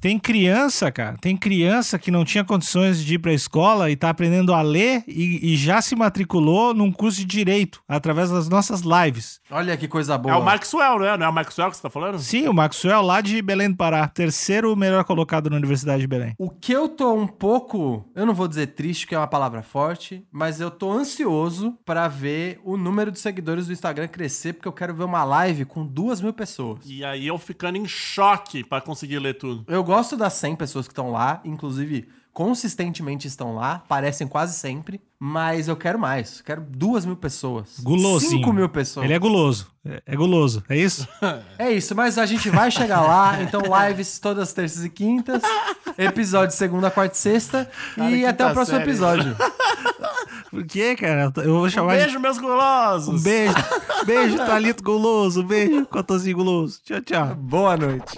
Tem 0.00 0.18
criança, 0.18 0.90
cara, 0.90 1.18
tem 1.20 1.36
criança 1.36 1.98
que 1.98 2.10
não 2.10 2.24
tinha 2.24 2.42
condições 2.42 3.04
de 3.04 3.14
ir 3.14 3.18
pra 3.18 3.34
escola 3.34 3.90
e 3.90 3.96
tá 3.96 4.08
aprendendo 4.08 4.54
a 4.54 4.62
ler 4.62 5.04
e, 5.06 5.52
e 5.52 5.56
já 5.56 5.82
se 5.82 5.94
matriculou 5.94 6.72
num 6.72 6.90
curso 6.90 7.18
de 7.18 7.26
direito 7.26 7.82
através 7.86 8.30
das 8.30 8.48
nossas 8.48 8.80
lives. 8.80 9.40
Olha 9.50 9.76
que 9.76 9.86
coisa 9.86 10.16
boa. 10.16 10.34
É 10.34 10.38
o 10.38 10.42
Maxwell, 10.42 10.98
não 10.98 11.04
é? 11.04 11.18
Não 11.18 11.26
é 11.26 11.28
o 11.28 11.32
Maxwell 11.32 11.70
que 11.70 11.76
você 11.76 11.82
tá 11.82 11.90
falando? 11.90 12.18
Sim, 12.18 12.48
o 12.48 12.54
Maxwell 12.54 13.02
lá 13.02 13.20
de 13.20 13.42
Belém 13.42 13.70
do 13.70 13.76
Pará, 13.76 14.08
terceiro 14.08 14.74
melhor 14.74 15.04
colocado 15.04 15.50
na 15.50 15.56
Universidade 15.56 16.00
de 16.00 16.06
Belém. 16.06 16.34
O 16.38 16.48
que 16.48 16.72
eu 16.72 16.88
tô 16.88 17.12
um 17.12 17.26
pouco, 17.26 18.08
eu 18.16 18.24
não 18.24 18.32
vou 18.32 18.48
dizer 18.48 18.68
triste, 18.68 19.06
que 19.06 19.14
é 19.14 19.18
uma 19.18 19.26
palavra 19.26 19.62
forte, 19.62 20.24
mas 20.32 20.62
eu 20.62 20.70
tô 20.70 20.90
ansioso 20.90 21.76
pra 21.84 22.08
ver 22.08 22.58
o 22.64 22.78
número 22.78 23.12
de 23.12 23.18
seguidores 23.18 23.66
do 23.66 23.72
Instagram 23.74 24.08
crescer, 24.08 24.54
porque 24.54 24.68
eu 24.68 24.72
quero 24.72 24.94
ver 24.94 25.04
uma 25.04 25.24
live 25.24 25.66
com 25.66 25.84
duas 25.84 26.22
mil 26.22 26.32
pessoas. 26.32 26.78
E 26.86 27.04
aí 27.04 27.26
eu 27.26 27.36
ficando 27.36 27.76
em 27.76 27.86
choque 27.86 28.64
pra 28.64 28.80
conseguir 28.80 29.18
ler 29.18 29.34
tudo. 29.34 29.62
Eu 29.68 29.89
gosto 29.90 30.16
das 30.16 30.34
100 30.34 30.54
pessoas 30.54 30.86
que 30.86 30.92
estão 30.92 31.10
lá, 31.10 31.40
inclusive 31.44 32.08
consistentemente 32.32 33.26
estão 33.26 33.56
lá, 33.56 33.82
parecem 33.88 34.24
quase 34.28 34.56
sempre, 34.56 35.00
mas 35.18 35.66
eu 35.66 35.76
quero 35.76 35.98
mais. 35.98 36.40
Quero 36.40 36.62
duas 36.62 37.04
mil 37.04 37.16
pessoas. 37.16 37.80
Gulosinho. 37.82 38.38
5 38.38 38.52
mil 38.52 38.68
pessoas. 38.68 39.04
Ele 39.04 39.12
é 39.14 39.18
guloso. 39.18 39.66
É, 39.84 40.00
é 40.06 40.16
guloso, 40.16 40.62
é 40.68 40.76
isso? 40.76 41.08
É 41.58 41.70
isso, 41.72 41.92
mas 41.94 42.16
a 42.18 42.24
gente 42.26 42.48
vai 42.48 42.70
chegar 42.70 43.00
lá. 43.02 43.42
Então, 43.42 43.60
lives 43.88 44.18
todas 44.20 44.44
as 44.44 44.52
terças 44.54 44.84
e 44.84 44.88
quintas. 44.88 45.42
Episódio 45.98 46.56
segunda, 46.56 46.88
quarta 46.90 47.14
e 47.16 47.18
sexta. 47.18 47.68
Cara, 47.96 48.10
e 48.10 48.24
até 48.24 48.44
quinta 48.44 48.50
o 48.50 48.54
próximo 48.54 48.78
série. 48.78 48.90
episódio. 48.90 49.36
Por 50.50 50.64
quê, 50.66 50.94
cara? 50.96 51.32
Eu 51.38 51.54
vou 51.54 51.66
Um 51.66 51.70
chamar 51.70 51.96
de... 51.96 52.04
beijo, 52.04 52.20
meus 52.20 52.38
gulosos! 52.38 53.08
Um 53.20 53.22
beijo. 53.22 53.54
Beijo, 54.06 54.36
Thalito 54.38 54.82
Guloso. 54.82 55.42
Beijo, 55.42 55.84
Cotozinho 55.86 56.36
Guloso. 56.38 56.80
Tchau, 56.82 57.00
tchau. 57.02 57.34
Boa 57.34 57.76
noite. 57.76 58.16